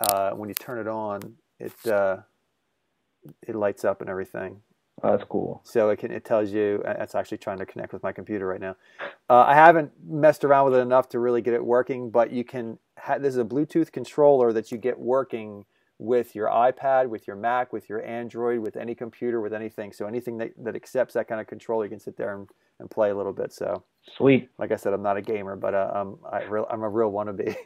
[0.00, 1.20] Uh, when you turn it on,
[1.60, 2.16] it uh,
[3.42, 4.60] it lights up and everything.
[5.02, 5.60] Oh, that's cool.
[5.64, 8.46] So it can it tells you uh, it's actually trying to connect with my computer
[8.46, 8.76] right now.
[9.28, 12.44] Uh, I haven't messed around with it enough to really get it working, but you
[12.44, 12.78] can.
[12.98, 15.64] Ha- this is a Bluetooth controller that you get working
[16.04, 19.92] with your iPad, with your Mac, with your Android, with any computer, with anything.
[19.92, 22.48] So anything that, that accepts that kind of control, you can sit there and,
[22.80, 23.52] and play a little bit.
[23.52, 23.82] So
[24.16, 24.48] sweet.
[24.58, 27.10] Like I said, I'm not a gamer, but uh, um, I real, I'm a real
[27.10, 27.56] wannabe.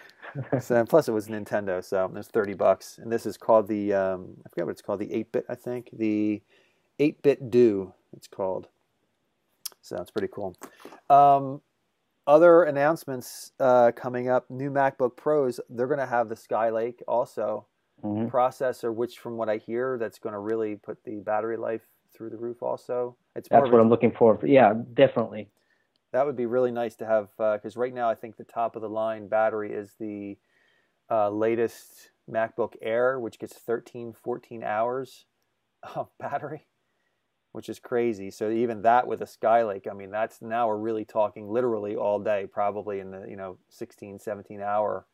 [0.60, 4.36] so plus it was Nintendo, so it's thirty bucks, and this is called the um,
[4.44, 6.42] I forget what it's called, the eight bit, I think the
[6.98, 8.68] 8BitDo, it's called.
[9.82, 10.56] So it's pretty cool.
[11.08, 11.60] Um,
[12.26, 17.66] other announcements uh, coming up new MacBook Pros, they're going to have the Skylake also
[18.02, 18.26] mm-hmm.
[18.26, 21.82] processor, which, from what I hear, that's going to really put the battery life
[22.14, 23.16] through the roof also.
[23.36, 24.38] It's That's what I'm looking for.
[24.44, 25.50] Yeah, definitely.
[26.12, 28.76] That would be really nice to have because uh, right now I think the top
[28.76, 30.38] of the line battery is the
[31.10, 35.26] uh, latest MacBook Air, which gets 13, 14 hours
[35.94, 36.66] of battery
[37.52, 38.30] which is crazy.
[38.30, 42.18] So even that with a Skylake, I mean, that's now we're really talking literally all
[42.18, 45.06] day, probably in the you know 16, 17 hour,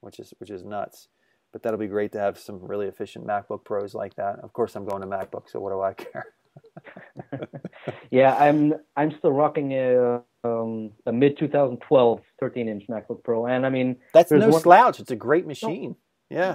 [0.00, 1.08] which is which is nuts.
[1.52, 4.38] But that'll be great to have some really efficient MacBook Pros like that.
[4.40, 6.26] Of course, I'm going to MacBook, so what do I care?
[8.10, 13.66] yeah, I'm I'm still rocking a, um, a mid 2012 13 inch MacBook Pro, and
[13.66, 14.60] I mean that's no one...
[14.60, 15.00] slouch.
[15.00, 15.96] It's a great machine.
[16.30, 16.54] No, yeah,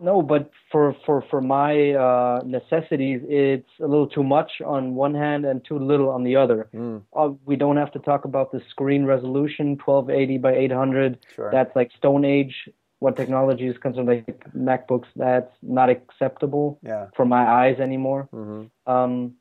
[0.00, 5.14] no, but for for for my uh, necessities, it's a little too much on one
[5.14, 6.68] hand and too little on the other.
[6.74, 7.02] Mm.
[7.14, 11.18] Uh, we don't have to talk about the screen resolution, 1280 by 800.
[11.34, 11.50] Sure.
[11.52, 12.68] That's like Stone Age.
[13.04, 14.24] What technology is concerned, like
[14.56, 17.08] MacBooks, that's not acceptable yeah.
[17.14, 18.30] for my eyes anymore.
[18.32, 18.90] Mm-hmm.
[18.90, 19.34] Um,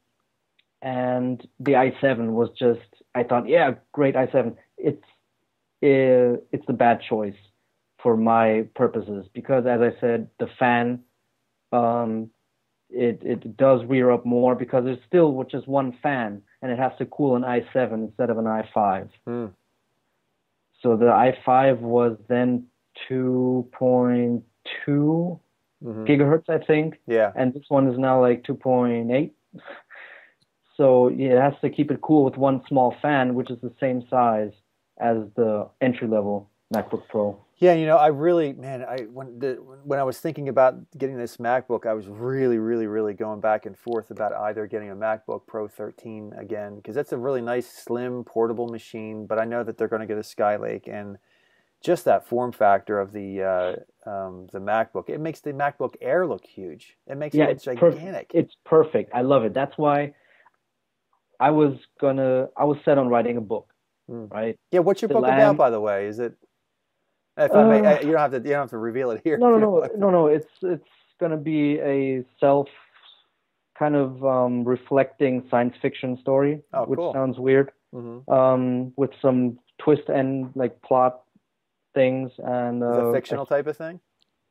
[0.82, 2.82] and the i7 was just,
[3.16, 4.57] I thought, yeah, great i7.
[4.78, 5.07] It's
[5.82, 7.41] uh, it's the bad choice
[8.01, 10.99] for my purposes because as I said, the fan
[11.72, 12.32] um,
[12.89, 16.91] it it does rear up more because there's still just one fan and it has
[16.97, 19.09] to cool an i7 instead of an i5.
[19.26, 19.45] Hmm.
[20.82, 22.68] So the i5 was then
[23.10, 24.44] 2.2
[24.88, 26.04] mm-hmm.
[26.06, 27.00] gigahertz, I think.
[27.08, 27.32] Yeah.
[27.36, 29.32] And this one is now like 2.8.
[30.76, 34.04] So it has to keep it cool with one small fan, which is the same
[34.10, 34.52] size
[35.00, 37.39] as the entry level MacBook Pro.
[37.58, 41.18] Yeah, you know, I really, man, I when the, when I was thinking about getting
[41.18, 44.96] this MacBook, I was really, really, really going back and forth about either getting a
[44.96, 49.28] MacBook Pro 13 again because that's a really nice, slim, portable machine.
[49.28, 51.18] But I know that they're going to get a Skylake, and
[51.84, 56.26] just that form factor of the uh, um, the MacBook, it makes the MacBook Air
[56.26, 56.96] look huge.
[57.08, 58.32] It makes Yeah, it it's gigantic.
[58.34, 59.12] It's perfect.
[59.14, 59.54] I love it.
[59.54, 60.14] That's why
[61.40, 62.48] I was gonna.
[62.58, 63.74] I was set on writing a book,
[64.08, 64.26] Hmm.
[64.32, 64.56] right?
[64.72, 66.08] yeah, what's your the book about, by the way?
[66.08, 66.34] Is it?
[67.38, 68.38] If I may, Uh, you don't have to.
[68.38, 69.38] You don't have to reveal it here.
[69.38, 70.28] No, no, no, no, no.
[70.28, 70.88] It's it's
[71.20, 72.70] gonna be a self
[73.78, 77.12] kind of um, reflecting science fiction story, Oh, which cool.
[77.14, 77.72] sounds weird.
[77.94, 78.28] Mhm.
[78.30, 81.22] Um, with some twist and like plot
[81.94, 84.00] things and uh, a fictional type of thing?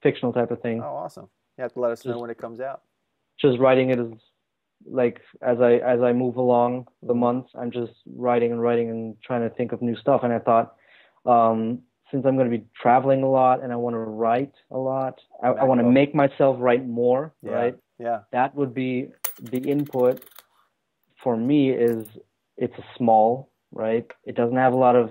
[0.02, 0.80] fictional type of thing.
[0.82, 1.28] Oh, awesome!
[1.58, 2.82] You have to let us know when it comes out.
[3.40, 4.08] Just writing it as
[4.84, 9.16] like as I as I move along the months, I'm just writing and writing and
[9.22, 10.22] trying to think of new stuff.
[10.24, 10.74] And I thought,
[11.26, 11.80] um,
[12.10, 15.20] since I'm going to be traveling a lot and I want to write a lot,
[15.42, 17.52] I, I want to make myself write more, Yeah.
[17.52, 17.78] right?
[17.98, 18.20] Yeah.
[18.32, 20.24] that would be the input
[21.22, 22.04] for me is
[22.56, 25.10] it's a small right it doesn't have a lot of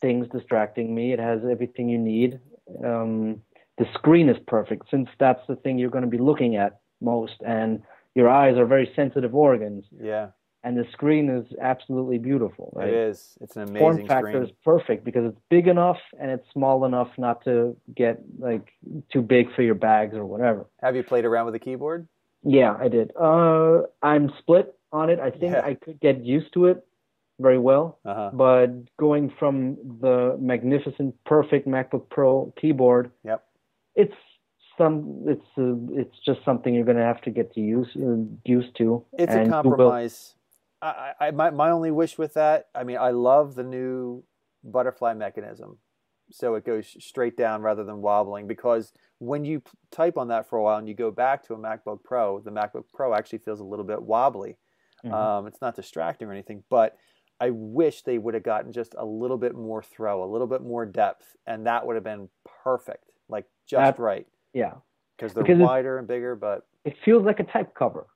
[0.00, 2.38] things distracting me it has everything you need
[2.84, 3.40] um,
[3.78, 7.34] the screen is perfect since that's the thing you're going to be looking at most
[7.46, 7.82] and
[8.14, 10.28] your eyes are very sensitive organs Yeah.
[10.64, 13.36] and the screen is absolutely beautiful right It is.
[13.40, 14.42] It's an amazing form factor screen.
[14.44, 18.68] is perfect because it's big enough and it's small enough not to get like
[19.12, 22.08] too big for your bags or whatever Have you played around with the keyboard?
[22.42, 23.10] yeah, I did.
[23.20, 25.18] Uh, I'm split on it.
[25.18, 25.62] I think Yeah.
[25.64, 26.85] I could get used to it
[27.38, 28.30] very well, Uh huh.
[28.32, 28.68] but
[28.98, 33.44] going from the magnificent, perfect MacBook Pro keyboard, Yep.
[33.94, 34.14] it's
[34.78, 38.76] some, it's uh, it's just something you're gonna have to get to use uh, used
[38.78, 39.04] to.
[39.18, 40.34] It's a compromise.
[40.82, 44.22] I, I, my, my only wish with that, I mean, I love the new
[44.62, 45.78] butterfly mechanism.
[46.30, 50.48] So it goes straight down rather than wobbling because when you p- type on that
[50.50, 53.38] for a while and you go back to a MacBook Pro, the MacBook Pro actually
[53.38, 54.56] feels a little bit wobbly.
[55.04, 55.12] Mhm.
[55.14, 56.98] Um, it's not distracting or anything, but
[57.40, 60.62] I wish they would have gotten just a little bit more throw, a little bit
[60.62, 62.28] more depth, and that would have been
[62.64, 64.26] perfect, like just right.
[64.54, 64.74] yeah,
[65.16, 68.06] Because they're Because wider and bigger, but it feels like a type cover.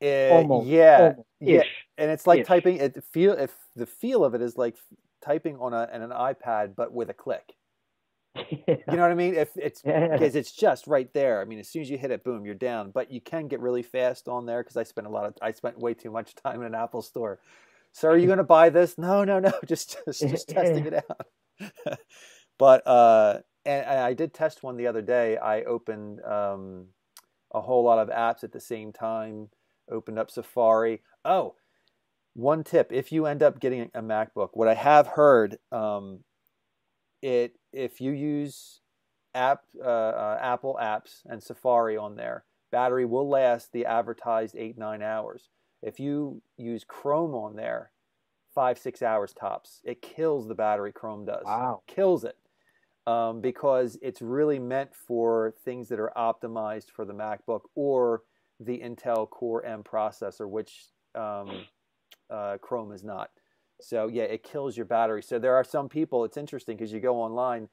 [0.00, 0.66] it, Almost.
[0.66, 1.86] yeah, almost, yeah, ish.
[1.98, 2.46] and it's like Ish.
[2.46, 2.76] typing.
[2.78, 4.76] It feel if the feel of it is like
[5.22, 7.54] typing on a an iPad, but with a click.
[8.86, 9.34] You know what I mean?
[9.34, 10.08] If it's Yeah.
[10.12, 11.40] because it's just right there.
[11.40, 12.90] I mean, as soon as you hit it, boom, you're down.
[12.90, 15.52] But you can get really fast on there because I spent a lot of I
[15.52, 17.40] spent way too much time in an Apple store.
[17.94, 18.98] So are you going to buy this?
[18.98, 19.52] No, no, no.
[19.66, 21.26] Just just just testing it out.
[22.58, 25.36] but uh, and, and I did test one the other day.
[25.36, 26.86] I opened um,
[27.52, 29.48] a whole lot of apps at the same time.
[29.88, 31.02] Opened up Safari.
[31.24, 31.54] Oh,
[32.34, 36.24] one tip: if you end up getting a MacBook, what I have heard, um,
[37.22, 38.80] it if you use
[39.36, 44.76] app uh, uh, Apple apps and Safari on there, battery will last the advertised eight
[44.76, 45.48] nine hours.
[45.84, 47.90] If you use Chrome on there,
[48.54, 49.80] five six hours tops.
[49.84, 50.92] It kills the battery.
[50.92, 51.44] Chrome does.
[51.44, 51.82] Wow.
[51.86, 52.36] Kills it
[53.06, 58.22] um, because it's really meant for things that are optimized for the MacBook or
[58.60, 61.64] the Intel Core M processor, which um,
[62.30, 63.30] uh, Chrome is not.
[63.80, 65.22] So yeah, it kills your battery.
[65.22, 66.24] So there are some people.
[66.24, 67.68] It's interesting because you go online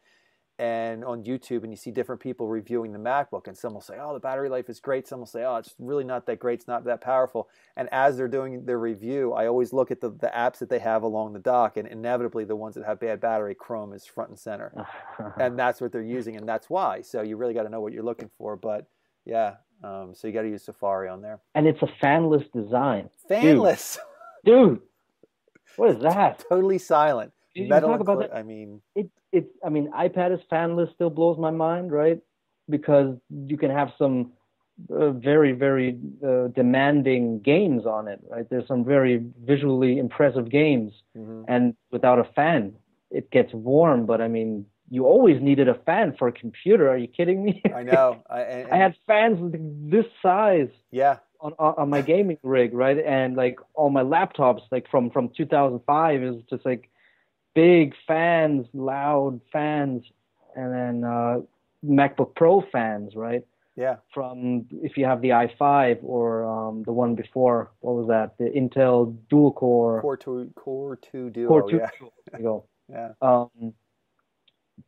[0.60, 3.98] and on YouTube and you see different people reviewing the MacBook, and some will say,
[4.00, 6.60] "Oh, the battery life is great." Some will say, "Oh, it's really not that great.
[6.60, 10.10] It's not that powerful." And as they're doing their review, I always look at the,
[10.10, 13.20] the apps that they have along the dock, and inevitably the ones that have bad
[13.20, 14.74] battery, Chrome is front and center
[15.40, 17.02] and that's what they're using, and that's why.
[17.02, 18.56] So you really got to know what you're looking for.
[18.56, 18.88] But
[19.26, 21.40] yeah, um, so you got to use Safari on there.
[21.56, 23.98] and it's a fanless design, Fanless,
[24.46, 24.80] dude.
[25.78, 26.44] What is that?
[26.50, 27.32] totally silent.
[27.54, 27.90] You Metal.
[27.90, 31.52] talk about that- I mean, it it I mean iPad is fanless still blows my
[31.52, 32.20] mind, right?
[32.70, 34.34] Because you can have some
[34.90, 38.50] uh, very very uh, demanding games on it, right?
[38.50, 41.46] There's some very visually impressive games, mhm.
[41.48, 42.74] and without a fan,
[43.10, 44.06] it gets warm.
[44.06, 46.90] But I mean, you always needed a fan for a computer.
[46.90, 47.62] Are you kidding me?
[47.76, 48.24] I know.
[48.30, 49.54] I, and, I had fans
[49.92, 52.98] this size yeah, on on on my gaming rig, right?
[52.98, 56.90] And like all my laptops, like from from 2005, is just like
[57.54, 60.04] big fans, loud fans,
[60.56, 61.40] and then uh,
[61.86, 63.44] MacBook Pro fans, right?
[63.76, 68.38] yeah, From if you have the i5 or um, the one before, what was that?
[68.38, 71.48] The Intel dual core, Core two, Core two Duo.
[71.48, 71.78] Core two.
[71.78, 71.90] yeah,
[72.32, 72.66] There you go.
[72.90, 73.74] yeah, Um,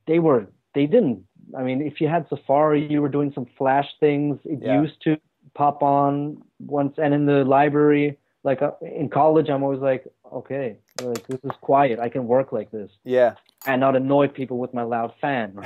[0.08, 1.24] they were they didn't.
[1.58, 4.40] I mean, if you had Safari, you were doing some Flash things.
[4.46, 4.82] It Yeah.
[4.82, 5.18] used to
[5.54, 10.78] pop on once, and in the library, like uh, in college, I'm always like, okay,
[11.02, 12.00] like this is quiet.
[12.00, 12.92] I can work like this.
[13.04, 13.36] Yeah.
[13.66, 15.58] And not annoy people with my loud fan.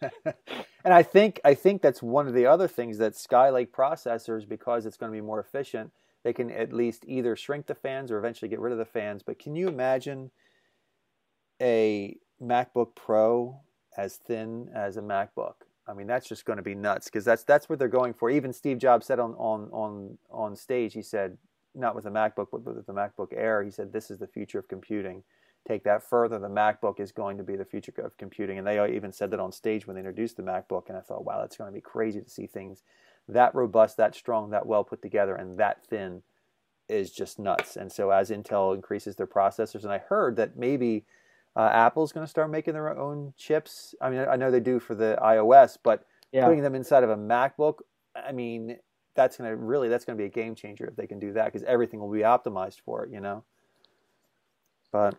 [0.24, 4.86] and I think I think that's one of the other things that Skylake processors, because
[4.86, 5.92] it's going to be more efficient,
[6.24, 9.22] they can at least either shrink the fans or eventually get rid of the fans.
[9.22, 10.30] But can you imagine
[11.62, 13.60] a MacBook Pro
[13.96, 15.54] as thin as a MacBook?
[15.86, 18.28] I mean, that's just going to be nuts because that's that's what they're going for.
[18.28, 21.38] Even Steve Jobs said on on on on stage, he said,
[21.78, 24.58] not with the MacBook, but with the MacBook Air, he said, this is the future
[24.58, 25.22] of computing.
[25.66, 28.58] Take that further, the MacBook is going to be the future of computing.
[28.58, 30.88] And they even said that on stage when they introduced the MacBook.
[30.88, 32.82] And I thought, wow, that's going to be crazy to see things
[33.28, 36.22] that robust, that strong, that well put together, and that thin
[36.88, 37.76] is just nuts.
[37.76, 41.04] And so as Intel increases their processors, and I heard that maybe
[41.54, 43.94] uh, Apple's going to start making their own chips.
[44.00, 46.46] I mean, I know they do for the iOS, but yeah.
[46.46, 47.80] putting them inside of a MacBook,
[48.16, 48.78] I mean,
[49.18, 51.32] that's going to really that's going to be a game changer if they can do
[51.32, 53.42] that because everything will be optimized for it, you know.
[54.92, 55.16] But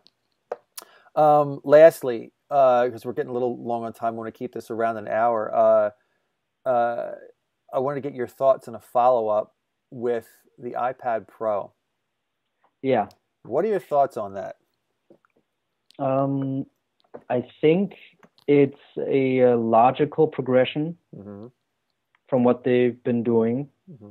[1.15, 4.53] um, lastly, because uh, we're getting a little long on time, I want to keep
[4.53, 5.53] this around an hour.
[5.53, 7.11] Uh, uh,
[7.73, 9.53] I want to get your thoughts on a follow up
[9.91, 10.27] with
[10.57, 11.73] the iPad Pro.
[12.81, 13.09] Yeah.
[13.43, 14.55] What are your thoughts on that?
[15.99, 16.65] Um,
[17.29, 17.95] I think
[18.47, 21.47] it's a, a logical progression mm-hmm.
[22.29, 23.67] from what they've been doing.
[23.89, 24.09] Mm-hmm.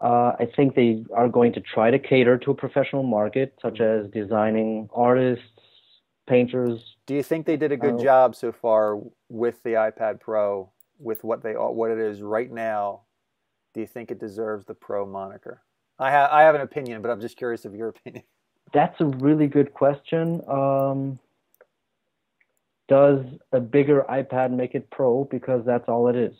[0.00, 3.74] Uh, I think they are going to try to cater to a professional market, such
[3.74, 4.06] mm-hmm.
[4.06, 5.44] as designing artists,
[6.26, 6.96] painters.
[7.06, 10.70] Do you think they did a good uh, job so far with the iPad Pro,
[10.98, 13.02] with what they what it is right now?
[13.74, 15.62] Do you think it deserves the Pro moniker?
[15.98, 18.24] I have I have an opinion, but I'm just curious of your opinion.
[18.72, 20.40] That's a really good question.
[20.48, 21.18] Um,
[22.88, 25.24] does a bigger iPad make it Pro?
[25.24, 26.34] Because that's all it is.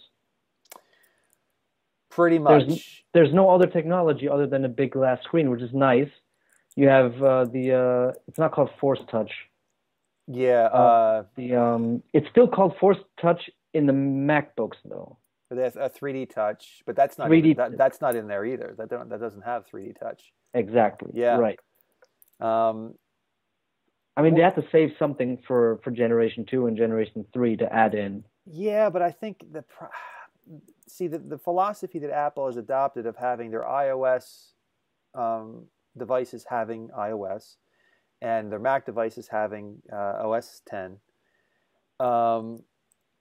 [2.10, 2.66] Pretty much.
[2.66, 6.08] There's, there's no other technology other than a big glass screen, which is nice.
[6.76, 9.30] You have uh, the uh, it's not called Force Touch.
[10.26, 10.68] Yeah.
[10.72, 15.18] Uh, uh, the um, it's still called Force Touch in the MacBooks though.
[15.50, 18.74] There's a 3D Touch, but that's not 3D even, that, that's not in there either.
[18.78, 20.32] That don't, that doesn't have 3D Touch.
[20.54, 21.10] Exactly.
[21.12, 21.38] Yeah.
[21.38, 21.58] Right.
[22.38, 22.94] Um,
[24.16, 27.72] I mean, they have to save something for for generation two and generation three to
[27.72, 28.24] add in.
[28.46, 29.64] Yeah, but I think the
[30.90, 34.52] see the, the philosophy that Apple has adopted of having their iOS
[35.14, 35.66] um,
[35.96, 37.56] devices having iOS
[38.22, 40.98] and their Mac devices having uh, OS 10
[41.98, 42.60] um,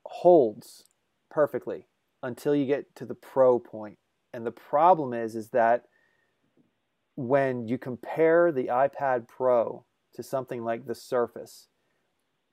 [0.06, 0.86] holds
[1.32, 1.88] perfectly
[2.22, 3.98] until you get to the Pro point.
[4.34, 5.86] And the problem is, is that
[7.16, 11.68] when you compare the iPad Pro to something like the Surface,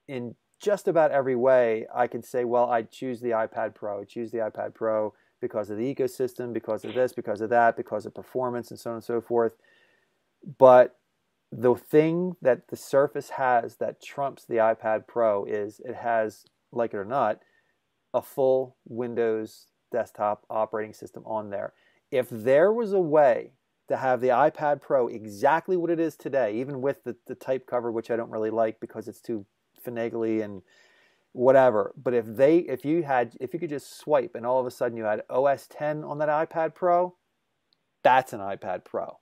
[0.08, 4.00] in just about every way, I can say, well, I choose the iPad Pro.
[4.00, 7.76] I choose the iPad Pro because of the ecosystem, because of this, because of that,
[7.76, 9.52] because of performance, and so on and so forth.
[10.58, 10.98] But
[11.52, 16.94] the thing that the Surface has that trumps the iPad Pro is it has, like
[16.94, 17.40] it or not,
[18.14, 21.74] a full Windows desktop operating system on there.
[22.10, 23.52] If there was a way
[23.88, 27.66] to have the iPad Pro exactly what it is today, even with the, the type
[27.66, 29.46] cover, which I don't really like because it's too
[29.86, 30.62] finagly and
[31.32, 31.92] whatever.
[32.02, 34.70] But if they, if you had, if you could just swipe and all of a
[34.70, 37.14] sudden you had OS 10 on that iPad Pro,
[38.02, 39.18] that's an iPad Pro.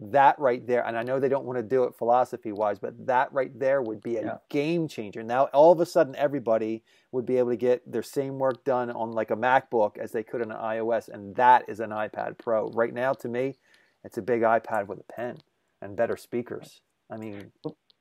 [0.00, 3.06] That right there, and I know they don't want to do it philosophy wise, but
[3.06, 4.36] that right there would be a yeah.
[4.50, 5.22] game changer.
[5.22, 6.82] Now, all of a sudden, everybody
[7.12, 10.24] would be able to get their same work done on like a MacBook as they
[10.24, 12.70] could on an iOS, and that is an iPad Pro.
[12.70, 13.54] Right now, to me,
[14.02, 15.36] it's a big iPad with a pen
[15.80, 16.80] and better speakers.
[17.08, 17.52] I mean,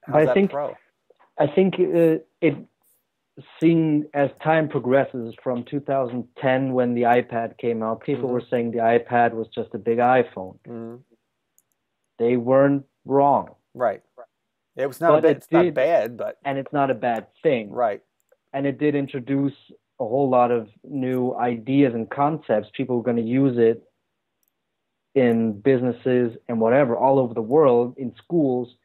[0.02, 0.76] how's I think, Pro?
[1.40, 2.56] I think uh, it
[3.60, 8.34] seeing as time progresses from 2010 when the iPad came out, people mm-hmm.
[8.34, 10.58] were saying the iPad was just a big iPhone.
[10.68, 10.96] Mm-hmm.
[12.20, 13.56] They weren't wrong.
[13.74, 14.04] Right.
[14.76, 17.28] It was not, bad, it it's did, not bad, but and it's not a bad
[17.42, 17.72] thing.
[17.72, 18.02] Right.
[18.54, 19.54] And it did introduce
[20.00, 22.70] a whole lot of new ideas and concepts.
[22.76, 23.84] People were going to use it
[25.16, 28.76] in businesses and whatever all over the world in schools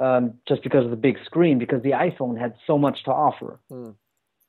[0.00, 3.60] um, just because of the big screen, because the iPhone had so much to offer
[3.70, 3.94] mm.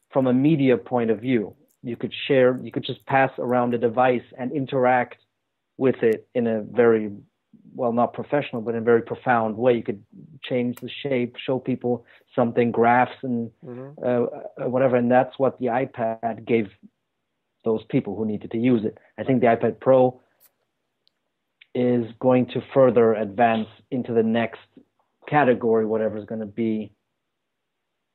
[0.10, 1.54] from a media point of view.
[1.84, 5.18] You could share, you could just pass around a device and interact
[5.78, 7.12] with it in a very,
[7.74, 9.74] well, not professional, but in a very profound way.
[9.74, 10.04] You could
[10.44, 14.04] change the shape, show people something, graphs and mm-hmm.
[14.04, 14.96] uh, uh whatever.
[14.96, 16.70] And that's what the iPad gave
[17.66, 18.98] those people who needed to use it.
[19.18, 20.22] I think the iPad Pro
[21.74, 24.60] is going to further advance into the next
[25.32, 26.92] category, whatever is going to be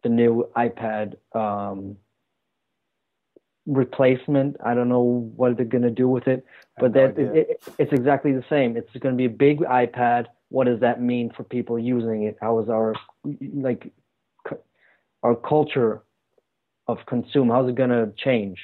[0.05, 1.97] the new iPad um,
[3.67, 4.57] replacement.
[4.65, 6.45] I don't know what they're gonna do with it,
[6.79, 8.77] but that it, it, it's exactly the same.
[8.77, 10.27] It's gonna be a big iPad.
[10.49, 12.37] What does that mean for people using it?
[12.41, 12.95] How is our
[13.55, 13.93] like
[15.23, 16.05] our culture
[16.87, 17.49] of consume?
[17.49, 18.59] How's it gonna change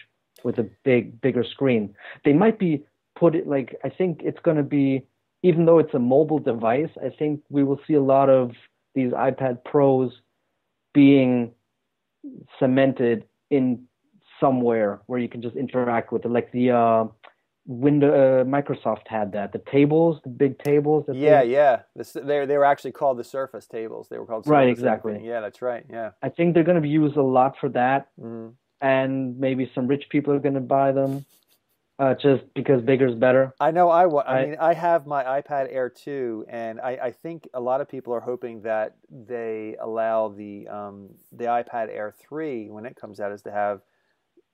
[0.44, 1.94] with a big bigger screen?
[2.24, 2.84] They might be
[3.18, 5.06] put it like I think it's gonna be
[5.42, 6.90] even though it's a mobile device.
[7.04, 8.52] I think we will see a lot of
[8.94, 10.12] these iPad Pros
[10.94, 11.52] being
[12.58, 13.84] cemented in
[14.40, 17.04] somewhere where you can just interact with it, like the uh,
[17.66, 18.12] window.
[18.12, 19.52] Uh, Microsoft had that.
[19.52, 21.04] The tables, the big tables.
[21.06, 21.82] That Yeah, they, yeah.
[21.96, 24.08] This, they they were actually called the Surface tables.
[24.08, 25.12] They were called Surface Right, exactly.
[25.12, 25.28] everything.
[25.28, 25.84] Yeah, that's right.
[25.90, 26.10] Yeah.
[26.22, 28.48] I think they're going to be used a lot for that, hmm
[28.80, 31.24] and maybe some rich people are going to buy them,
[32.02, 33.54] uh, just because bigger is better.
[33.60, 33.88] I know.
[33.90, 37.60] I, wa- I mean, I have my iPad Air 2, and I, I think a
[37.60, 42.86] lot of people are hoping that they allow the um, the iPad Air 3 when
[42.86, 43.82] it comes out is to have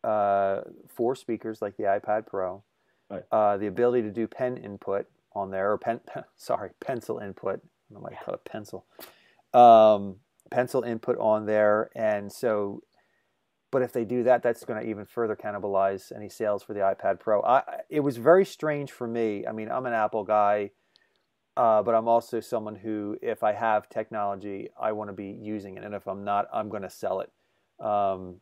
[0.04, 2.62] uh, four speakers like the iPad Pro,
[3.10, 3.24] Right.
[3.32, 6.00] uh, the ability to do pen input on there, or pen,
[6.36, 7.60] sorry, pencil input.
[7.64, 8.84] I don't know why I call it pencil.
[9.54, 10.16] Um,
[10.50, 12.82] pencil input on there, and so.
[13.70, 16.80] But if they do that, that's going to even further cannibalize any sales for the
[16.80, 17.42] iPad Pro.
[17.42, 19.46] I, it was very strange for me.
[19.46, 20.70] I mean, I'm an Apple guy,
[21.56, 25.76] uh, but I'm also someone who, if I have technology, I want to be using
[25.76, 27.30] it, and if I'm not, I'm going to sell it,
[27.84, 28.36] um,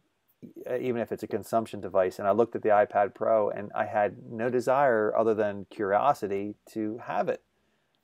[0.81, 2.20] even if it's a consumption device.
[2.20, 6.55] And I looked at the iPad Pro, and I had no desire other than curiosity
[6.72, 7.43] to have it.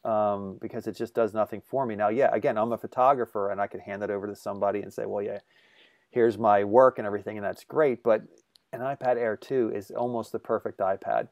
[0.04, 1.94] Um, because it just does nothing for me.
[1.94, 4.92] Now, yeah, again, I'm a photographer and I could hand it over to somebody and
[4.92, 5.38] say, well, yeah,
[6.12, 8.02] here's my work and everything, and that's great.
[8.04, 8.22] But
[8.72, 11.28] an iPad Air 2 is almost the perfect iPad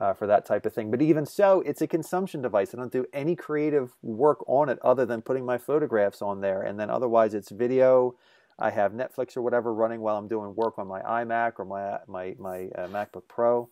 [0.00, 0.90] uh, for that type of thing.
[0.90, 2.74] But even so, it's a consumption device.
[2.74, 6.62] I don't do any creative work on it other than putting my photographs on there.
[6.62, 8.14] And then otherwise, it's video.
[8.58, 11.98] I have Netflix or whatever running while I'm doing work on my iMac or my
[12.06, 13.68] my my uh, MacBook Pro.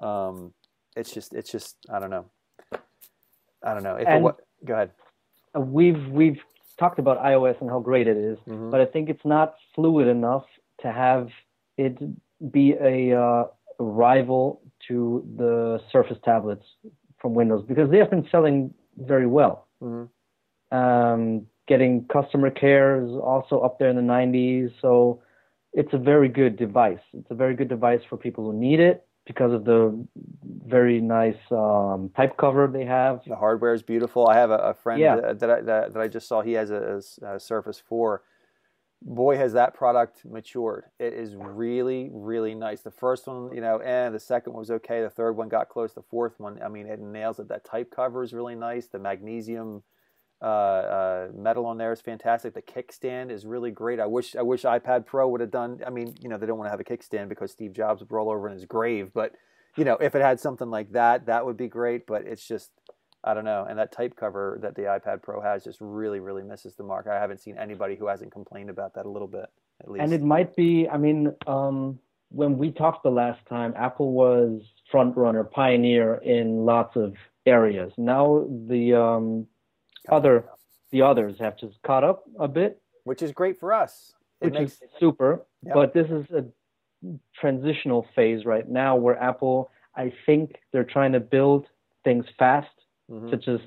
[0.00, 0.52] Um,
[0.96, 2.26] it's just it's just I don't know.
[3.62, 3.96] I don't know.
[3.96, 4.34] If it, And- wa-
[4.64, 4.90] go ahead.
[5.54, 6.42] We've we've
[6.78, 8.70] talked about iOS and how great it is, Mhm.
[8.70, 10.46] but I think it's not fluid enough
[10.82, 11.28] to have
[11.76, 11.96] it
[12.52, 13.46] be a uh,
[13.78, 16.64] rival to the Surface tablets
[17.18, 19.66] from Windows because they have been selling very well.
[19.82, 20.08] Mhm.
[20.70, 25.20] Um, getting customer care is also up there in the 90s, so
[25.72, 27.00] it's a very good device.
[27.12, 30.06] It's a very good device for people who need it because of the
[30.66, 33.20] very nice um, type cover they have.
[33.26, 34.26] The hardware is beautiful.
[34.26, 35.16] I have a, a friend Yeah.
[35.16, 36.40] that, that, I, that, that I just saw.
[36.40, 38.22] He has a, a Surface 4.
[39.00, 40.86] Boy, has that product matured.
[40.98, 42.80] It is really, really nice.
[42.80, 45.02] The first one, you know, and the second one was okay.
[45.02, 45.92] The third one got close.
[45.94, 47.48] The fourth one, I mean, it nails it.
[47.48, 48.88] That type cover is really nice.
[48.88, 49.84] The magnesium
[50.40, 52.54] uh, uh, metal on there is fantastic.
[52.54, 53.98] The kickstand is really great.
[53.98, 55.80] I wish I wish iPad Pro would have done.
[55.86, 58.12] I mean, you know, they don't want to have a kickstand because Steve Jobs would
[58.12, 59.10] roll over in his grave.
[59.12, 59.32] But
[59.76, 62.06] you know, if it had something like that, that would be great.
[62.06, 62.70] But it's just,
[63.24, 63.66] I don't know.
[63.68, 67.06] And that type cover that the iPad Pro has just really, really misses the mark.
[67.08, 69.46] I haven't seen anybody who hasn't complained about that a little bit,
[69.80, 70.04] at least.
[70.04, 71.98] And it might be, I mean, um,
[72.30, 77.14] when we talked the last time, Apple was front runner, pioneer in lots of
[77.46, 77.92] areas.
[77.96, 79.46] Now the um,
[80.10, 80.44] other,
[80.90, 84.12] the others have just caught up a bit, which is great for us.
[84.40, 85.46] It which makes is super.
[85.64, 85.74] Yep.
[85.74, 86.44] But this is a
[87.34, 91.66] transitional phase right now where Apple, I think they're trying to build
[92.04, 92.68] things fast
[93.10, 93.30] mhm.
[93.30, 93.64] to just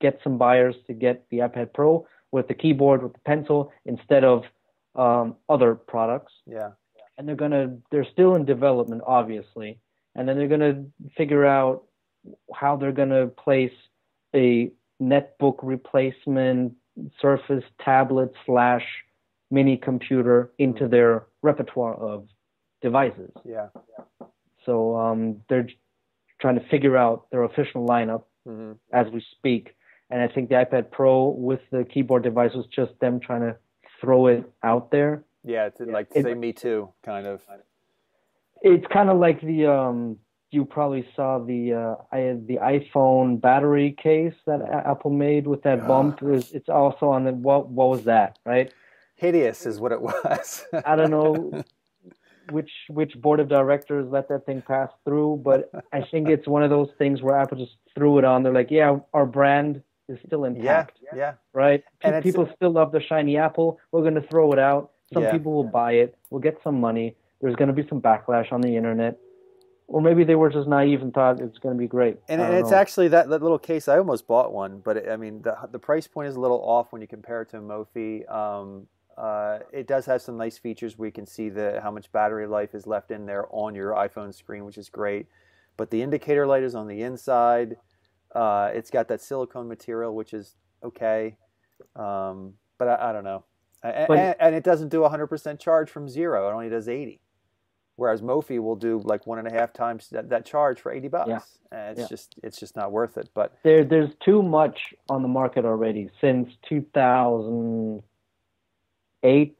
[0.00, 4.24] get some buyers to get the iPad Pro with the keyboard, with the pencil, instead
[4.24, 4.44] of
[4.94, 6.32] um, other products.
[6.46, 6.70] yeah,
[7.16, 9.78] And they're gonna, they're still in development, obviously,
[10.14, 10.84] and then they're gonna
[11.16, 11.84] figure out
[12.54, 13.72] how they're gonna place
[14.34, 14.70] a
[15.00, 16.74] netbook replacement
[17.20, 18.84] Surface tablet slash
[19.50, 22.26] mini computer into their repertoire of
[22.80, 23.30] devices.
[23.44, 23.68] yeah.
[24.64, 25.68] So um, they're
[26.40, 29.76] trying to figure out their official lineup hmm as we speak.
[30.08, 33.56] And I think the iPad Pro with the keyboard device was just them trying to
[34.00, 35.24] throw it out there.
[35.44, 37.42] Yeah, to like to It- say me too, kind of.
[38.62, 40.18] It's kind of like the um,
[40.56, 44.60] you probably saw the uh, I, the iPhone battery case that
[44.92, 46.22] Apple made with that bump.
[46.22, 48.72] It was, it's also on the what what was that right?
[49.16, 50.64] Hideous is what it was.
[50.84, 51.62] I don't know
[52.50, 56.62] which which board of directors let that thing pass through, but I think it's one
[56.62, 58.42] of those things where Apple just threw it on.
[58.42, 60.98] They're like, yeah, our brand is still yeah, intact.
[61.02, 61.16] yeah.
[61.16, 61.32] yeah.
[61.52, 61.82] right?
[62.02, 63.78] And Pe- people still love the shiny apple.
[63.90, 64.92] We're going to throw it out.
[65.12, 65.32] Some Yeah.
[65.32, 66.16] people will buy it.
[66.30, 67.16] We'll get some money.
[67.40, 69.18] There's going to be some backlash on the internet.
[69.88, 72.18] Or maybe they were just naive and thought it's going to be great.
[72.28, 72.76] And, and it's know.
[72.76, 73.86] actually that, that little case.
[73.86, 76.60] I almost bought one, but it, I mean, the the price point is a little
[76.60, 78.28] off when you compare it to a Mophie.
[78.30, 82.12] Um, Uh, it does have some nice features where you can see the how much
[82.12, 85.26] battery life is left in there on your iPhone screen, which is great.
[85.76, 87.76] But the indicator light is on the inside.
[88.34, 91.36] Uh, it's got that silicone material, which is okay.
[91.94, 93.44] Um, but I, I, don't know.
[93.82, 96.48] And, and, it doesn't do 100% charge from zero.
[96.48, 97.20] It only does 80.
[97.96, 101.08] Whereas Mophie will do like one and a half times that, that charge for 80
[101.08, 101.30] bucks.
[101.30, 101.40] Yeah.
[101.72, 102.08] And it's yeah.
[102.08, 103.30] just it's just not worth it.
[103.34, 109.56] But there there's too much on the market already since 2008.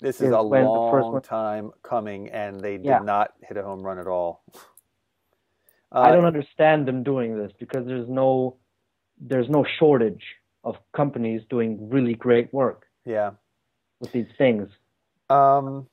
[0.00, 3.00] This is, is a long time coming, and they did yeah.
[3.00, 4.44] not hit a home run at all.
[5.92, 8.56] Uh, I don't understand them doing this because there's no
[9.20, 10.24] there's no shortage
[10.64, 12.86] of companies doing really great work.
[13.04, 13.32] Yeah.
[14.00, 14.68] With these things.
[15.28, 15.88] Um,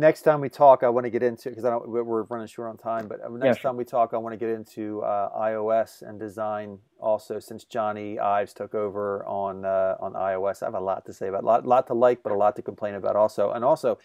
[0.00, 2.70] next time we talk, I want to get into because I don't we're running short
[2.70, 3.06] on time.
[3.06, 3.70] But uh, next yeah, sure.
[3.70, 7.38] time we talk, I want to get into uh, iOS and design also.
[7.38, 11.28] Since Jony Ives took over on uh, on iOS, I have a lot to say
[11.28, 13.52] about a lot, lot to like, but a lot to complain about also.
[13.52, 13.98] And also,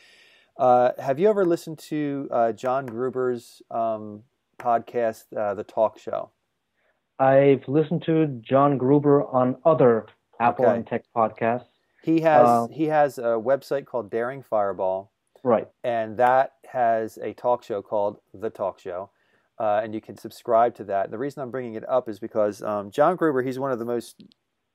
[0.57, 4.23] uh, have you ever listened to uh, John Gruber's um,
[4.59, 6.29] podcast, uh, The Talk Show?
[7.17, 10.07] I've listened to John Gruber on other
[10.39, 10.75] Apple okay.
[10.75, 11.67] and Tech podcasts.
[12.03, 15.11] He has he has a website called Daring Fireball
[15.45, 15.67] Right.
[15.83, 19.11] And that has a talk show called The Talk Show.
[19.59, 21.05] Uh, and you can subscribe to that.
[21.05, 23.77] And The reason I'm bringing it up is because um, John Gruber, he's one of
[23.77, 24.23] the most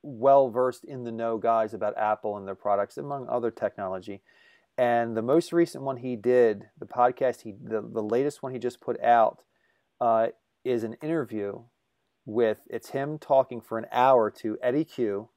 [0.03, 4.23] well versed in the know guys about Apple and their products, among other technology.
[4.79, 8.61] And the most recent one he did, the podcast, he the, the latest one he
[8.61, 9.43] just put out,
[10.01, 10.29] uh,
[10.65, 11.65] is an interview
[12.25, 15.31] with it's him talking for an hour to Eddie Cue,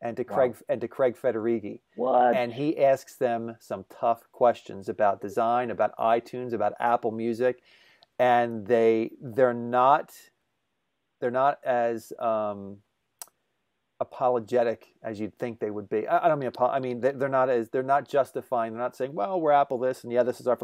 [0.00, 0.34] and to wow.
[0.34, 1.80] Craig and to Craig Federighi.
[1.96, 2.36] What?
[2.36, 7.62] And he asks them some tough questions about design, about iTunes, about Apple Music,
[8.18, 10.12] and they they're not
[11.20, 12.78] they're not as um,
[14.00, 16.06] apologetic as you'd think they would be.
[16.06, 18.72] I, don't mean I mean they're not as they're not justifying.
[18.72, 20.58] They're not saying, "Well, we're Apple this and yeah, this is our."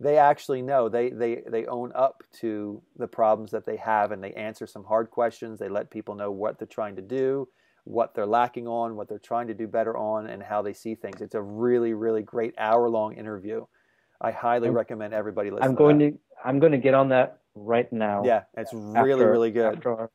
[0.00, 0.88] They actually know.
[0.88, 4.84] They they they own up to the problems that they have, and they answer some
[4.84, 5.58] hard questions.
[5.58, 7.48] They let people know what they're trying to do
[7.88, 10.94] what they're lacking on, what they're trying to do better on, and how they see
[10.94, 11.22] things.
[11.22, 13.64] It's a really, really great hour long interview.
[14.20, 15.64] I highly I'm, recommend everybody listen.
[15.64, 18.22] I'm going to, to, I'm going to get on that right now.
[18.24, 19.76] Yeah, it's really after, really good.
[19.76, 20.10] After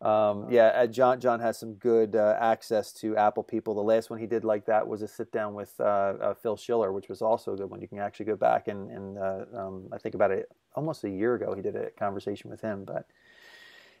[0.00, 3.74] um, yeah, uh, John John has some good uh, access to Apple people.
[3.74, 6.56] The last one he did like that was a sit down with uh, uh, Phil
[6.56, 7.80] Schiller, which was also a good one.
[7.80, 11.10] You can actually go back and, and uh, um, I think about it almost a
[11.10, 13.06] year ago he did a conversation with him, but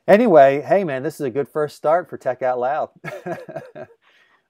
[0.08, 2.90] Anyway, hey man, this is a good first start for Tech Out Loud.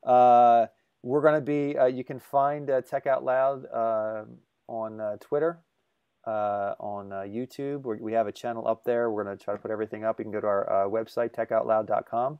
[0.03, 0.67] uh,
[1.03, 4.25] we're going to be, uh, you can find uh, Tech Out Loud uh,
[4.67, 5.59] on uh, Twitter,
[6.27, 7.83] uh, on YouTube.
[7.83, 9.11] We're, we have a channel up there.
[9.11, 10.19] We're going to try to put everything up.
[10.19, 12.39] You can go to our website, techoutloud.com.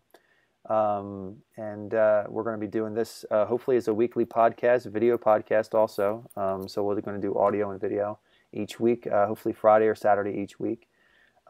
[0.71, 5.75] Um, and we're going to be doing this hopefully as a weekly podcast, video podcast
[5.75, 6.31] also.
[6.35, 8.21] Um, so we're going to do audio and video
[8.55, 10.89] each week, hopefully Friday or Saturday each week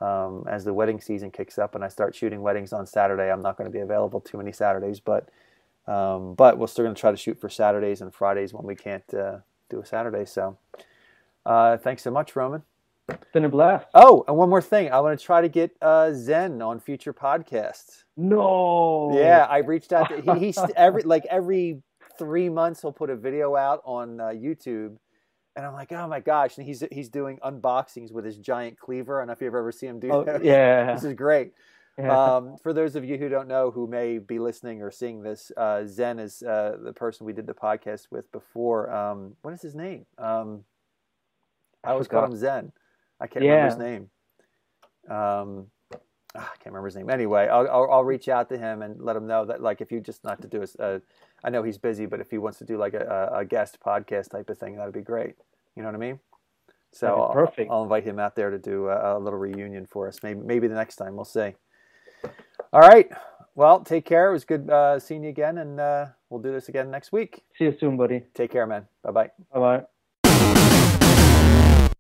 [0.03, 3.30] um, as the wedding season kicks up and I start shooting weddings on Saturday.
[3.30, 5.28] I'm not going to be available too many Saturdays, but
[5.86, 8.74] um, but we're still going to try to shoot for Saturdays and Fridays when we
[8.74, 9.38] can't uh,
[9.68, 10.24] do a Saturday.
[10.24, 10.59] So
[11.46, 12.62] uh, thanks so much, Roman.
[13.09, 13.86] It's been a blast.
[13.94, 14.90] Oh, and one more thing.
[14.90, 18.05] I want to try to get uh, Zen on future podcasts.
[18.16, 19.12] No.
[19.14, 20.09] Yeah, I reached out.
[20.09, 21.82] To, he, he's every like every
[22.18, 24.96] three months he'll put a video out on uh, YouTube
[25.57, 26.57] and I'm like, oh my gosh!
[26.59, 29.18] And he's he's doing unboxings with his giant cleaver.
[29.18, 30.44] I don't know if you've ever seen him do oh, that.
[30.44, 31.53] Yeah, this is great.
[31.98, 32.36] Yeah.
[32.36, 35.53] Um, for those of you who don't know, who may be listening or seeing this,
[35.59, 38.90] uh, Zen is uh, the person we did the podcast with before.
[38.90, 40.07] Um, what is his name?
[40.16, 40.64] Um,
[41.84, 42.72] I, I always call him Zen.
[43.20, 43.53] I can't yeah.
[43.53, 44.11] remember his name.
[45.11, 45.66] Um,
[46.34, 47.11] ah, I can't remember his name.
[47.11, 49.92] Anyway, I'll, I'll, I'll reach out to him and let him know that like if
[49.92, 51.00] you just not to do a,
[51.45, 54.30] I know he's busy, but if he wants to do like a, a guest podcast
[54.30, 55.34] type of thing, that'd be great.
[55.76, 56.20] You know what I mean?
[56.93, 57.70] So perfect.
[57.70, 60.20] I'll, I'll, invite him out there to do a, a, little reunion for us.
[60.22, 61.55] Maybe maybe the next time we'll see.
[62.72, 63.11] All right.
[63.55, 64.28] Well, take care.
[64.30, 67.43] It was good uh, seeing you again, and uh, we'll do this again next week.
[67.57, 68.24] See you soon, buddy.
[68.34, 68.86] Take care, man.
[69.03, 69.30] Bye bye.
[69.53, 69.84] Bye bye.